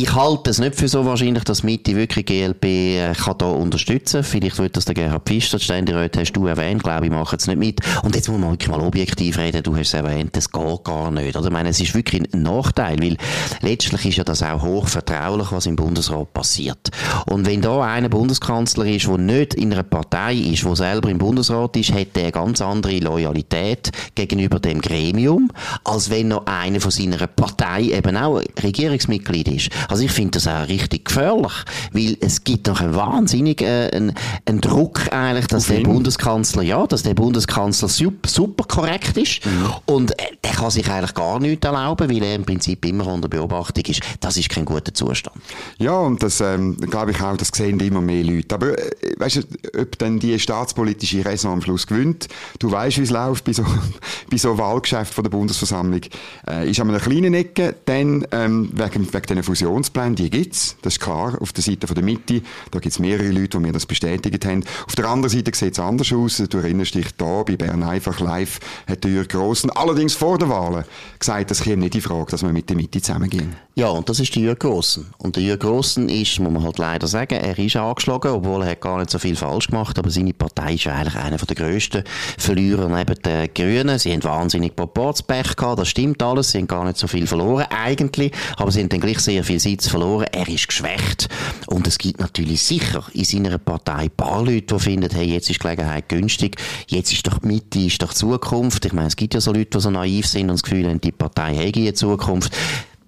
Ich 0.00 0.14
halte 0.14 0.50
es 0.50 0.60
nicht 0.60 0.76
für 0.76 0.86
so 0.86 1.04
wahrscheinlich, 1.04 1.42
dass 1.42 1.64
Mitte 1.64 1.96
wirklich 1.96 2.24
GLP 2.24 2.64
äh, 2.64 3.12
kann 3.14 3.36
da 3.36 3.46
unterstützen. 3.46 4.22
Vielleicht 4.22 4.56
wird 4.60 4.76
das 4.76 4.84
der 4.84 4.94
Gerhard 4.94 5.24
Pfister, 5.26 5.58
Ständerat, 5.58 6.16
hast 6.16 6.34
du 6.34 6.46
erwähnt, 6.46 6.84
glaube 6.84 7.06
ich, 7.06 7.10
macht 7.10 7.40
es 7.40 7.48
nicht 7.48 7.58
mit. 7.58 7.80
Und 8.04 8.14
jetzt 8.14 8.28
muss 8.28 8.38
man 8.38 8.52
wirklich 8.52 8.68
mal 8.68 8.80
objektiv 8.80 9.36
reden. 9.38 9.64
Du 9.64 9.74
hast 9.74 9.88
es 9.88 9.94
erwähnt, 9.94 10.36
das 10.36 10.52
geht 10.52 10.84
gar 10.84 11.10
nicht. 11.10 11.36
Oder? 11.36 11.46
Ich 11.46 11.52
meine, 11.52 11.70
es 11.70 11.80
ist 11.80 11.96
wirklich 11.96 12.22
ein 12.32 12.42
Nachteil, 12.44 13.02
weil 13.02 13.16
letztlich 13.60 14.06
ist 14.06 14.18
ja 14.18 14.22
das 14.22 14.40
auch 14.40 14.62
hoch 14.62 14.86
vertraulich, 14.86 15.50
was 15.50 15.66
im 15.66 15.74
Bundesrat 15.74 16.32
passiert. 16.32 16.90
Und 17.26 17.44
wenn 17.48 17.60
da 17.60 17.82
einer 17.82 18.08
Bundeskanzler 18.08 18.86
ist, 18.86 19.08
der 19.08 19.18
nicht 19.18 19.54
in 19.54 19.72
einer 19.72 19.82
Partei 19.82 20.36
ist, 20.36 20.62
der 20.62 20.76
selber 20.76 21.08
im 21.10 21.18
Bundesrat 21.18 21.76
ist, 21.76 21.92
hat 21.92 22.14
er 22.14 22.22
eine 22.22 22.32
ganz 22.32 22.60
andere 22.60 23.00
Loyalität 23.00 23.90
gegenüber 24.14 24.60
dem 24.60 24.80
Gremium, 24.80 25.50
als 25.82 26.08
wenn 26.08 26.28
noch 26.28 26.46
einer 26.46 26.80
von 26.80 26.92
seiner 26.92 27.26
Partei 27.26 27.82
eben 27.86 28.16
auch 28.16 28.40
Regierungsmitglied 28.62 29.48
ist. 29.48 29.70
Also 29.88 30.04
ich 30.04 30.12
finde 30.12 30.32
das 30.32 30.46
auch 30.46 30.68
richtig 30.68 31.06
gefährlich, 31.06 31.52
weil 31.92 32.16
es 32.20 32.44
gibt 32.44 32.66
noch 32.66 32.80
einen 32.80 32.94
wahnsinnigen 32.94 33.66
äh, 33.66 33.90
einen, 33.92 34.14
einen 34.44 34.60
Druck 34.60 35.12
eigentlich, 35.12 35.46
dass 35.46 35.64
Auf 35.64 35.68
der 35.68 35.78
ihn. 35.78 35.84
Bundeskanzler, 35.84 36.62
ja, 36.62 36.86
dass 36.86 37.02
der 37.02 37.14
Bundeskanzler 37.14 37.88
super, 37.88 38.28
super 38.28 38.64
korrekt 38.64 39.16
ist 39.16 39.44
mhm. 39.46 39.72
und 39.86 40.12
äh, 40.12 40.24
der 40.44 40.52
kann 40.52 40.70
sich 40.70 40.88
eigentlich 40.90 41.14
gar 41.14 41.40
nichts 41.40 41.64
erlauben, 41.64 42.10
weil 42.10 42.22
er 42.22 42.34
im 42.34 42.44
Prinzip 42.44 42.84
immer 42.84 43.06
unter 43.06 43.28
Beobachtung 43.28 43.84
ist. 43.86 44.00
Das 44.20 44.36
ist 44.36 44.50
kein 44.50 44.64
guter 44.64 44.92
Zustand. 44.92 45.36
Ja, 45.78 45.98
und 45.98 46.22
das 46.22 46.40
ähm, 46.40 46.76
glaube 46.76 47.12
ich 47.12 47.20
auch, 47.20 47.36
das 47.36 47.48
sehen 47.54 47.80
immer 47.80 48.00
mehr 48.00 48.24
Leute. 48.24 48.54
Aber 48.54 48.78
äh, 48.78 48.90
weißt 49.16 49.36
du, 49.36 49.80
ob 49.80 49.98
dann 49.98 50.18
die 50.18 50.38
staatspolitische 50.38 51.24
Raison 51.24 51.54
am 51.54 51.62
Schluss 51.62 51.86
gewinnt, 51.86 52.28
du 52.58 52.70
weißt, 52.70 52.98
wie 52.98 53.02
es 53.02 53.10
läuft 53.10 53.44
bei 53.44 53.52
so, 53.52 53.64
bei 54.30 54.36
so 54.36 54.58
Wahlgeschäften 54.58 55.14
von 55.14 55.24
der 55.24 55.30
Bundesversammlung, 55.30 56.02
äh, 56.46 56.70
ist 56.70 56.80
an 56.80 56.90
einer 56.90 57.00
kleinen 57.00 57.34
Ecke, 57.34 57.74
dann 57.86 58.26
ähm, 58.32 58.70
wegen, 58.74 59.12
wegen 59.12 59.26
diesen 59.26 59.42
Fusionen 59.42 59.67
Aktionspläne, 59.68 60.14
die 60.14 60.30
gibt's, 60.30 60.76
das 60.82 60.94
ist 60.94 61.00
klar, 61.00 61.36
auf 61.40 61.52
der 61.52 61.62
Seite 61.62 61.86
von 61.86 61.94
der 61.94 62.04
Mitte, 62.04 62.40
da 62.70 62.78
gibt's 62.78 62.98
mehrere 62.98 63.30
Leute, 63.30 63.58
die 63.58 63.58
mir 63.58 63.72
das 63.72 63.84
bestätigt 63.84 64.44
haben. 64.46 64.64
Auf 64.86 64.94
der 64.94 65.06
anderen 65.06 65.28
Seite 65.30 65.54
sieht's 65.54 65.78
anders 65.78 66.12
aus, 66.12 66.38
du 66.48 66.58
erinnerst 66.58 66.94
dich 66.94 67.14
da, 67.16 67.42
bei 67.42 67.56
Bern 67.56 67.82
einfach 67.82 68.18
live, 68.20 68.60
hat 68.86 69.04
der 69.04 69.10
Jürg 69.10 69.28
Grossen, 69.28 69.70
allerdings 69.70 70.14
vor 70.14 70.38
der 70.38 70.48
Wahlen, 70.48 70.84
gesagt, 71.18 71.50
es 71.50 71.62
käme 71.62 71.82
nicht 71.82 71.94
die 71.94 72.00
Frage, 72.00 72.30
dass 72.30 72.42
wir 72.42 72.52
mit 72.52 72.68
der 72.70 72.76
Mitte 72.76 73.00
zusammengehen. 73.00 73.56
Ja, 73.78 73.90
und 73.90 74.08
das 74.08 74.18
ist 74.18 74.34
der 74.34 74.42
Jürg 74.42 74.58
Grossen. 74.58 75.06
Und 75.18 75.36
der 75.36 75.44
Jürg 75.44 75.60
Grossen 75.60 76.08
ist, 76.08 76.40
muss 76.40 76.52
man 76.52 76.64
halt 76.64 76.78
leider 76.78 77.06
sagen, 77.06 77.34
er 77.34 77.56
ist 77.56 77.76
angeschlagen, 77.76 78.32
obwohl 78.32 78.62
er 78.62 78.70
hat 78.70 78.80
gar 78.80 78.98
nicht 78.98 79.08
so 79.08 79.20
viel 79.20 79.36
falsch 79.36 79.68
gemacht, 79.68 79.96
aber 80.00 80.10
seine 80.10 80.32
Partei 80.32 80.74
ist 80.74 80.88
eigentlich 80.88 81.14
einer 81.14 81.36
der 81.36 81.54
grössten 81.54 82.02
Verlierer 82.38 82.88
neben 82.88 83.14
den 83.22 83.54
Grünen. 83.54 83.96
Sie 84.00 84.12
haben 84.12 84.24
wahnsinnig 84.24 84.74
Proportspech 84.74 85.54
gehabt, 85.54 85.78
das 85.78 85.86
stimmt 85.90 86.20
alles, 86.24 86.50
sie 86.50 86.58
haben 86.58 86.66
gar 86.66 86.84
nicht 86.86 86.96
so 86.96 87.06
viel 87.06 87.28
verloren 87.28 87.66
eigentlich, 87.70 88.32
aber 88.56 88.72
sie 88.72 88.80
haben 88.80 88.88
dann 88.88 88.98
gleich 88.98 89.20
sehr 89.20 89.44
viel 89.44 89.60
Sitz 89.60 89.86
verloren. 89.86 90.26
Er 90.32 90.48
ist 90.48 90.66
geschwächt. 90.66 91.28
Und 91.68 91.86
es 91.86 91.98
gibt 91.98 92.18
natürlich 92.18 92.60
sicher 92.60 93.04
in 93.12 93.22
seiner 93.22 93.58
Partei 93.58 93.92
ein 93.92 94.10
paar 94.10 94.44
Leute, 94.44 94.74
die 94.74 94.80
finden, 94.80 95.14
hey, 95.14 95.26
jetzt 95.26 95.50
ist 95.50 95.60
die 95.60 95.62
Gelegenheit 95.62 96.08
günstig, 96.08 96.56
jetzt 96.88 97.12
ist 97.12 97.28
doch 97.28 97.38
die 97.38 97.46
Mitte, 97.46 97.78
ist 97.78 98.02
doch 98.02 98.12
Zukunft. 98.12 98.84
Ich 98.86 98.92
meine, 98.92 99.06
es 99.06 99.14
gibt 99.14 99.34
ja 99.34 99.40
so 99.40 99.52
Leute, 99.52 99.78
die 99.78 99.80
so 99.80 99.90
naiv 99.90 100.26
sind 100.26 100.50
und 100.50 100.56
das 100.56 100.64
Gefühl 100.64 100.88
haben, 100.88 101.00
die 101.00 101.12
Partei 101.12 101.54
hätte 101.54 101.78
eine 101.78 101.94
Zukunft 101.94 102.52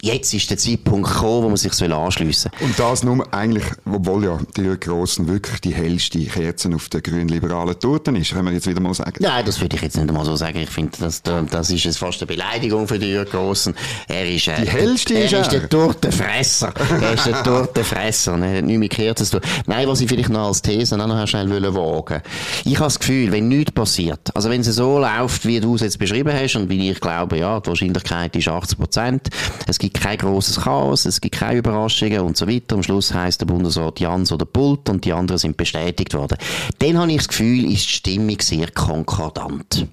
jetzt 0.02 0.32
ist 0.34 0.50
der 0.50 0.58
Zeitpunkt 0.58 1.08
gekommen, 1.08 1.44
wo 1.44 1.48
man 1.48 1.56
sich 1.56 1.72
anschliessen 1.92 2.50
soll. 2.58 2.68
Und 2.68 2.78
das 2.78 3.02
nur 3.02 3.32
eigentlich, 3.32 3.64
obwohl 3.84 4.24
ja 4.24 4.38
die 4.56 4.78
Grossen 4.78 5.28
wirklich 5.28 5.60
die 5.60 5.74
hellste 5.74 6.20
Kerze 6.20 6.74
auf 6.74 6.88
der 6.88 7.00
grün-liberalen 7.00 7.78
Torte 7.78 8.10
ist, 8.12 8.32
können 8.32 8.46
wir 8.46 8.52
jetzt 8.52 8.66
wieder 8.66 8.80
mal 8.80 8.94
sagen. 8.94 9.14
Nein, 9.20 9.44
das 9.44 9.60
würde 9.60 9.76
ich 9.76 9.82
jetzt 9.82 9.96
nicht 9.96 10.08
einmal 10.08 10.24
so 10.24 10.36
sagen. 10.36 10.58
Ich 10.58 10.70
finde, 10.70 10.92
das, 11.00 11.22
das 11.22 11.70
ist 11.70 11.98
fast 11.98 12.20
eine 12.20 12.26
Beleidigung 12.26 12.88
für 12.88 12.98
die 12.98 13.22
Grossen. 13.30 13.74
Er 14.08 14.28
ist, 14.28 14.48
äh, 14.48 14.62
die 14.62 14.68
hellste 14.68 15.14
er, 15.14 15.24
ist 15.24 15.32
er. 15.32 15.40
ist 15.42 15.52
der 15.52 15.68
Tortenfresser. 15.68 16.72
er 17.00 17.14
ist 17.14 17.26
der 17.26 17.42
Tortenfresser. 17.42 18.38
er 18.38 18.58
hat 18.58 18.64
nichts 18.64 18.80
mit 18.80 18.90
Kerzen 18.90 19.26
zu 19.26 19.40
tun. 19.40 19.50
Nein, 19.66 19.88
was 19.88 20.00
ich 20.00 20.08
vielleicht 20.08 20.30
noch 20.30 20.48
als 20.48 20.62
These 20.62 20.96
noch 20.96 21.26
schnell 21.26 21.50
wagen 21.50 22.22
Ich 22.64 22.76
habe 22.76 22.84
das 22.84 22.98
Gefühl, 22.98 23.32
wenn 23.32 23.48
nichts 23.48 23.72
passiert, 23.72 24.34
also 24.34 24.50
wenn 24.50 24.60
es 24.60 24.66
so 24.74 24.98
läuft, 24.98 25.46
wie 25.46 25.60
du 25.60 25.74
es 25.74 25.82
jetzt 25.82 25.98
beschrieben 25.98 26.32
hast, 26.32 26.56
und 26.56 26.68
wie 26.68 26.90
ich 26.90 27.00
glaube, 27.00 27.38
ja, 27.38 27.60
die 27.60 27.68
Wahrscheinlichkeit 27.68 28.34
ist 28.36 28.48
80 28.48 28.78
Prozent, 28.78 29.28
es 29.66 29.78
gibt 29.78 29.89
gibt 29.92 30.05
kein 30.05 30.18
grosses 30.18 30.61
Chaos, 30.61 31.05
es 31.05 31.20
gibt 31.20 31.37
keine 31.37 31.59
Überraschungen 31.59 32.20
und 32.20 32.37
so 32.37 32.46
weiter. 32.46 32.76
Am 32.76 32.83
Schluss 32.83 33.12
heisst 33.12 33.40
der 33.40 33.46
Bundesrat 33.46 34.00
Jans 34.00 34.33
oder 34.33 34.44
Pult 34.44 34.88
und 34.88 35.05
die 35.05 35.12
anderen 35.12 35.38
sind 35.38 35.57
bestätigt 35.57 36.14
worden. 36.14 36.38
Dann 36.79 36.98
habe 36.98 37.11
ich 37.11 37.18
das 37.18 37.29
Gefühl, 37.29 37.64
ist 37.64 37.87
die 37.87 37.92
Stimmung 37.92 38.40
sehr 38.40 38.70
konkordant. 38.70 39.87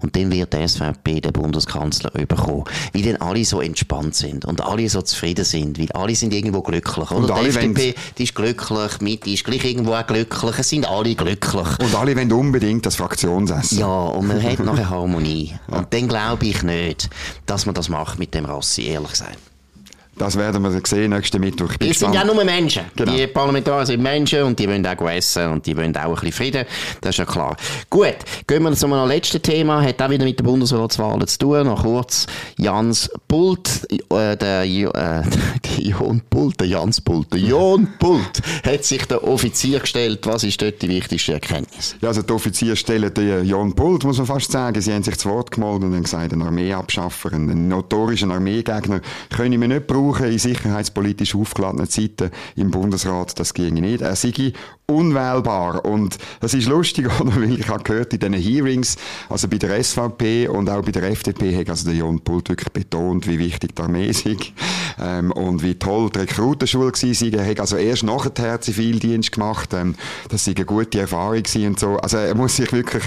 Und 0.00 0.16
dann 0.16 0.30
wird 0.30 0.52
die 0.52 0.66
SVP 0.66 1.20
den 1.20 1.32
Bundeskanzler 1.32 2.14
überkommen. 2.18 2.64
Weil 2.92 3.02
dann 3.02 3.16
alle 3.16 3.44
so 3.44 3.60
entspannt 3.60 4.14
sind 4.14 4.44
und 4.44 4.60
alle 4.60 4.88
so 4.88 5.02
zufrieden 5.02 5.44
sind, 5.44 5.78
weil 5.78 5.90
alle 5.92 6.14
sind 6.14 6.32
irgendwo 6.32 6.62
glücklich. 6.62 7.10
Oder? 7.10 7.16
Und 7.16 7.28
die 7.28 7.48
FDP, 7.48 7.94
die 8.18 8.24
ist 8.24 8.34
glücklich, 8.34 9.00
Mitte 9.00 9.30
ist 9.30 9.44
gleich 9.44 9.64
irgendwo 9.64 9.94
auch 9.94 10.06
glücklich, 10.06 10.58
es 10.58 10.68
sind 10.68 10.86
alle 10.86 11.14
glücklich. 11.14 11.68
Und 11.80 11.94
alle 11.94 12.16
wollen 12.16 12.32
unbedingt 12.32 12.86
das 12.86 12.96
Fraktionsessen. 12.96 13.78
Ja, 13.78 13.86
und 13.86 14.26
man 14.26 14.42
hat 14.42 14.60
noch 14.60 14.76
eine 14.76 14.88
Harmonie. 14.90 15.54
Ja. 15.70 15.78
Und 15.78 15.92
dann 15.92 16.08
glaube 16.08 16.46
ich 16.46 16.62
nicht, 16.62 17.10
dass 17.46 17.66
man 17.66 17.74
das 17.74 17.88
macht 17.88 18.18
mit 18.18 18.34
dem 18.34 18.44
Rassi, 18.44 18.86
ehrlich 18.86 19.10
gesagt. 19.10 19.49
Das 20.20 20.36
werden 20.36 20.62
wir 20.62 20.80
sehen 20.84 21.12
nächsten 21.12 21.40
Mittwoch. 21.40 21.72
Die 21.76 21.94
sind 21.94 22.14
ja 22.14 22.22
nur 22.22 22.44
Menschen. 22.44 22.82
Genau. 22.94 23.10
Die 23.10 23.26
Parlamentarier 23.26 23.86
sind 23.86 24.02
Menschen 24.02 24.42
und 24.42 24.58
die 24.58 24.68
wollen 24.68 24.86
auch 24.86 25.08
essen 25.08 25.50
und 25.50 25.64
die 25.64 25.74
wollen 25.74 25.96
auch 25.96 26.08
ein 26.08 26.14
bisschen 26.14 26.32
Frieden. 26.32 26.66
Das 27.00 27.14
ist 27.14 27.20
ja 27.20 27.24
klar. 27.24 27.56
Gut, 27.88 28.16
gehen 28.46 28.62
wir 28.62 28.72
zu 28.74 28.84
einem 28.84 29.08
letzten 29.08 29.40
Thema. 29.40 29.82
Hat 29.82 30.02
auch 30.02 30.10
wieder 30.10 30.26
mit 30.26 30.38
der 30.38 30.44
Bundesratswahlen 30.44 31.26
zu 31.26 31.38
tun. 31.38 31.64
Noch 31.64 31.84
kurz. 31.84 32.26
Jans 32.58 33.08
Pult, 33.28 33.86
äh, 33.90 34.36
der, 34.36 34.64
äh, 34.64 35.22
Jon 35.78 36.20
Pult, 36.28 36.60
der 36.60 36.66
Jans 36.66 37.00
Pult, 37.00 37.32
der 37.32 37.40
Jon 37.40 37.88
Pult 37.98 38.42
hat 38.62 38.84
sich 38.84 39.06
der 39.06 39.26
Offizier 39.26 39.80
gestellt. 39.80 40.26
Was 40.26 40.44
ist 40.44 40.60
dort 40.60 40.82
die 40.82 40.90
wichtigste 40.90 41.32
Erkenntnis? 41.32 41.96
Ja, 42.02 42.08
also 42.08 42.20
die 42.20 42.32
Offizier 42.34 42.76
stellen 42.76 43.14
den 43.14 43.46
Jon 43.46 43.74
Pult, 43.74 44.04
muss 44.04 44.18
man 44.18 44.26
fast 44.26 44.52
sagen. 44.52 44.78
Sie 44.82 44.92
haben 44.92 45.02
sich 45.02 45.16
zu 45.16 45.30
Wort 45.30 45.50
gemeldet 45.50 45.84
und 45.84 45.94
haben 45.94 46.02
gesagt, 46.02 46.30
ein 46.34 46.42
Armeeabschaffer, 46.42 47.32
ein 47.32 47.68
notorischer 47.68 48.28
Armeegegner, 48.28 49.00
können 49.34 49.58
wir 49.58 49.68
nicht 49.68 49.86
brauchen 49.86 50.09
brauchen 50.10 50.32
in 50.32 50.38
sicherheitspolitisch 50.38 51.34
aufgeladenen 51.34 51.88
Zeiten 51.88 52.30
im 52.56 52.70
Bundesrat, 52.70 53.38
das 53.38 53.54
ginge 53.54 53.80
nicht. 53.80 54.02
Er 54.02 54.16
sei 54.16 54.52
unwählbar. 54.86 55.84
Und 55.84 56.18
das 56.40 56.54
ist 56.54 56.66
lustig, 56.66 57.08
oder? 57.20 57.36
Weil 57.36 57.58
ich 57.58 57.68
habe 57.68 57.82
gehört 57.82 58.12
in 58.12 58.18
diesen 58.18 58.34
Hearings, 58.34 58.96
also 59.28 59.48
bei 59.48 59.58
der 59.58 59.82
SVP 59.82 60.48
und 60.48 60.68
auch 60.68 60.82
bei 60.82 60.92
der 60.92 61.04
FDP, 61.04 61.56
hat 61.56 61.70
also 61.70 61.88
der 61.88 61.94
Jon 61.98 62.20
Pult 62.20 62.48
wirklich 62.48 62.70
betont, 62.70 63.26
wie 63.28 63.38
wichtig 63.38 63.76
die 63.76 63.82
Armee 63.82 64.08
ist 64.08 64.26
ähm, 65.00 65.32
und 65.32 65.62
wie 65.62 65.76
toll 65.76 66.10
die 66.10 66.20
Rekrutenschule 66.20 66.92
war. 66.92 67.40
Er 67.40 67.50
hat 67.50 67.60
also 67.60 67.76
erst 67.76 68.02
nachher 68.02 68.60
Zivildienst 68.60 69.32
gemacht. 69.32 69.72
Ähm, 69.74 69.94
das 70.28 70.44
sei 70.44 70.52
eine 70.56 70.64
gute 70.64 71.00
Erfahrung 71.00 71.42
und 71.66 71.78
so. 71.78 71.96
Also 71.96 72.16
er 72.16 72.34
muss 72.34 72.56
sich 72.56 72.72
wirklich 72.72 73.04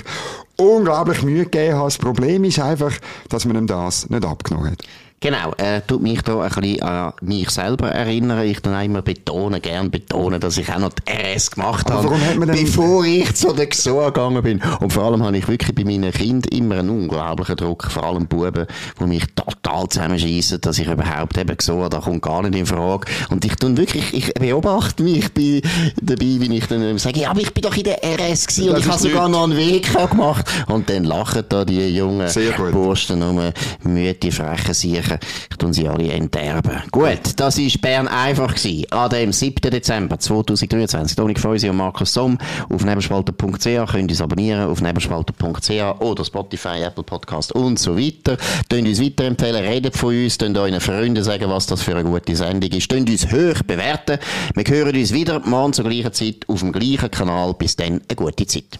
unglaublich 0.57 1.21
Mühe 1.23 1.45
geben 1.45 1.75
haben. 1.75 1.85
Das 1.85 1.97
Problem 1.97 2.43
ist 2.45 2.59
einfach, 2.59 2.93
dass 3.29 3.45
man 3.45 3.57
ihm 3.57 3.67
das 3.67 4.09
nicht 4.09 4.25
abgenommen 4.25 4.71
hat. 4.71 4.83
Genau, 5.23 5.53
er 5.55 5.87
tut 5.87 6.01
mich 6.01 6.21
da 6.21 6.41
ein 6.41 6.49
bisschen 6.49 6.81
an 6.81 7.13
mich 7.21 7.49
selber 7.49 7.89
erinnern. 7.89 8.45
Ich 8.45 8.59
dann 8.59 8.83
immer 8.83 9.01
betonen, 9.01 9.61
gern 9.61 9.89
betonen, 9.89 10.41
dass 10.41 10.57
ich 10.57 10.69
auch 10.69 10.79
noch 10.79 10.91
die 10.91 11.09
RS 11.09 11.51
gemacht 11.51 11.89
habe, 11.89 12.09
bevor 12.45 13.05
ich 13.05 13.33
zu 13.33 13.53
der 13.53 13.67
XOA 13.67 14.07
gegangen 14.07 14.43
bin. 14.43 14.61
Und 14.81 14.91
vor 14.91 15.03
allem 15.05 15.23
habe 15.23 15.37
ich 15.37 15.47
wirklich 15.47 15.73
bei 15.73 15.85
meinen 15.85 16.11
Kindern 16.11 16.51
immer 16.51 16.79
einen 16.79 16.89
unglaublichen 16.89 17.55
Druck, 17.55 17.89
vor 17.89 18.03
allem 18.03 18.27
Buben, 18.27 18.67
die 18.99 19.03
mich 19.05 19.23
total 19.33 19.87
zusammenschießen, 19.87 20.59
dass 20.59 20.77
ich 20.77 20.87
überhaupt 20.87 21.37
eben 21.37 21.55
XOA, 21.55 21.87
da 21.87 22.01
kommt 22.01 22.21
gar 22.21 22.41
nicht 22.41 22.55
in 22.55 22.65
Frage. 22.65 23.07
Und 23.29 23.45
ich 23.45 23.55
tue 23.55 23.77
wirklich, 23.77 24.13
ich 24.13 24.33
beobachte 24.33 25.03
mich 25.03 25.33
bei, 25.33 25.61
dabei, 26.01 26.19
wie 26.19 26.57
ich 26.57 26.67
dann 26.67 26.97
sage, 26.97 27.21
ja, 27.21 27.29
aber 27.29 27.39
ich 27.39 27.53
bin 27.53 27.61
doch 27.61 27.77
in 27.77 27.85
der 27.85 28.03
RS 28.03 28.47
gewesen 28.47 28.71
und 28.71 28.79
ich 28.79 28.87
habe 28.89 28.99
sogar 28.99 29.29
noch 29.29 29.45
einen 29.45 29.55
Weg 29.55 29.89
gemacht. 30.09 30.45
Und 30.67 30.89
dann 30.89 31.05
lachen 31.05 31.45
da 31.47 31.63
die 31.63 31.95
jungen 31.95 32.29
Burschen 32.73 33.23
um, 33.23 33.39
müde, 33.83 34.29
freche 34.29 34.73
Sicher 34.73 35.12
sagen, 35.13 35.19
ich 35.49 35.57
tun 35.57 35.73
sie 35.73 35.87
alle 35.87 36.11
enterben. 36.11 36.81
Gut, 36.91 37.19
das 37.37 37.57
war 37.57 37.81
Bern 37.81 38.07
einfach 38.07 38.55
gewesen. 38.55 38.91
An 38.91 39.09
dem 39.09 39.31
7. 39.31 39.71
Dezember 39.71 40.19
2023. 40.19 41.15
Dominik 41.15 41.39
Feusi 41.39 41.69
und 41.69 41.77
Markus 41.77 42.13
Somm 42.13 42.37
auf 42.69 42.83
nebenspalter.ch 42.83 43.63
könnt 43.63 43.75
ihr 43.75 44.09
uns 44.09 44.21
abonnieren 44.21 44.69
auf 44.69 44.81
nebenspalter.ch 44.81 46.01
oder 46.01 46.25
Spotify, 46.25 46.83
Apple 46.83 47.03
Podcast 47.03 47.53
und 47.53 47.79
so 47.79 47.97
weiter. 47.97 48.37
Könnt 48.69 48.87
uns 48.87 49.01
weiterempfehlen, 49.01 49.63
redet 49.63 49.95
von 49.95 50.13
uns, 50.13 50.37
könnt 50.37 50.57
euren 50.57 50.81
Freunden 50.81 51.23
sagen, 51.23 51.49
was 51.49 51.67
das 51.67 51.81
für 51.81 51.95
eine 51.95 52.03
gute 52.03 52.35
Sendung 52.35 52.71
ist. 52.71 52.89
Könnt 52.89 53.09
uns 53.09 53.31
hoch 53.31 53.63
bewerten. 53.65 54.19
Wir 54.55 54.63
hören 54.67 54.95
uns 54.95 55.13
wieder 55.13 55.39
morgen 55.45 55.73
zur 55.73 55.85
gleichen 55.85 56.13
Zeit 56.13 56.47
auf 56.47 56.59
dem 56.59 56.71
gleichen 56.71 57.11
Kanal. 57.11 57.53
Bis 57.53 57.75
dann, 57.75 58.01
eine 58.07 58.15
gute 58.15 58.45
Zeit. 58.45 58.79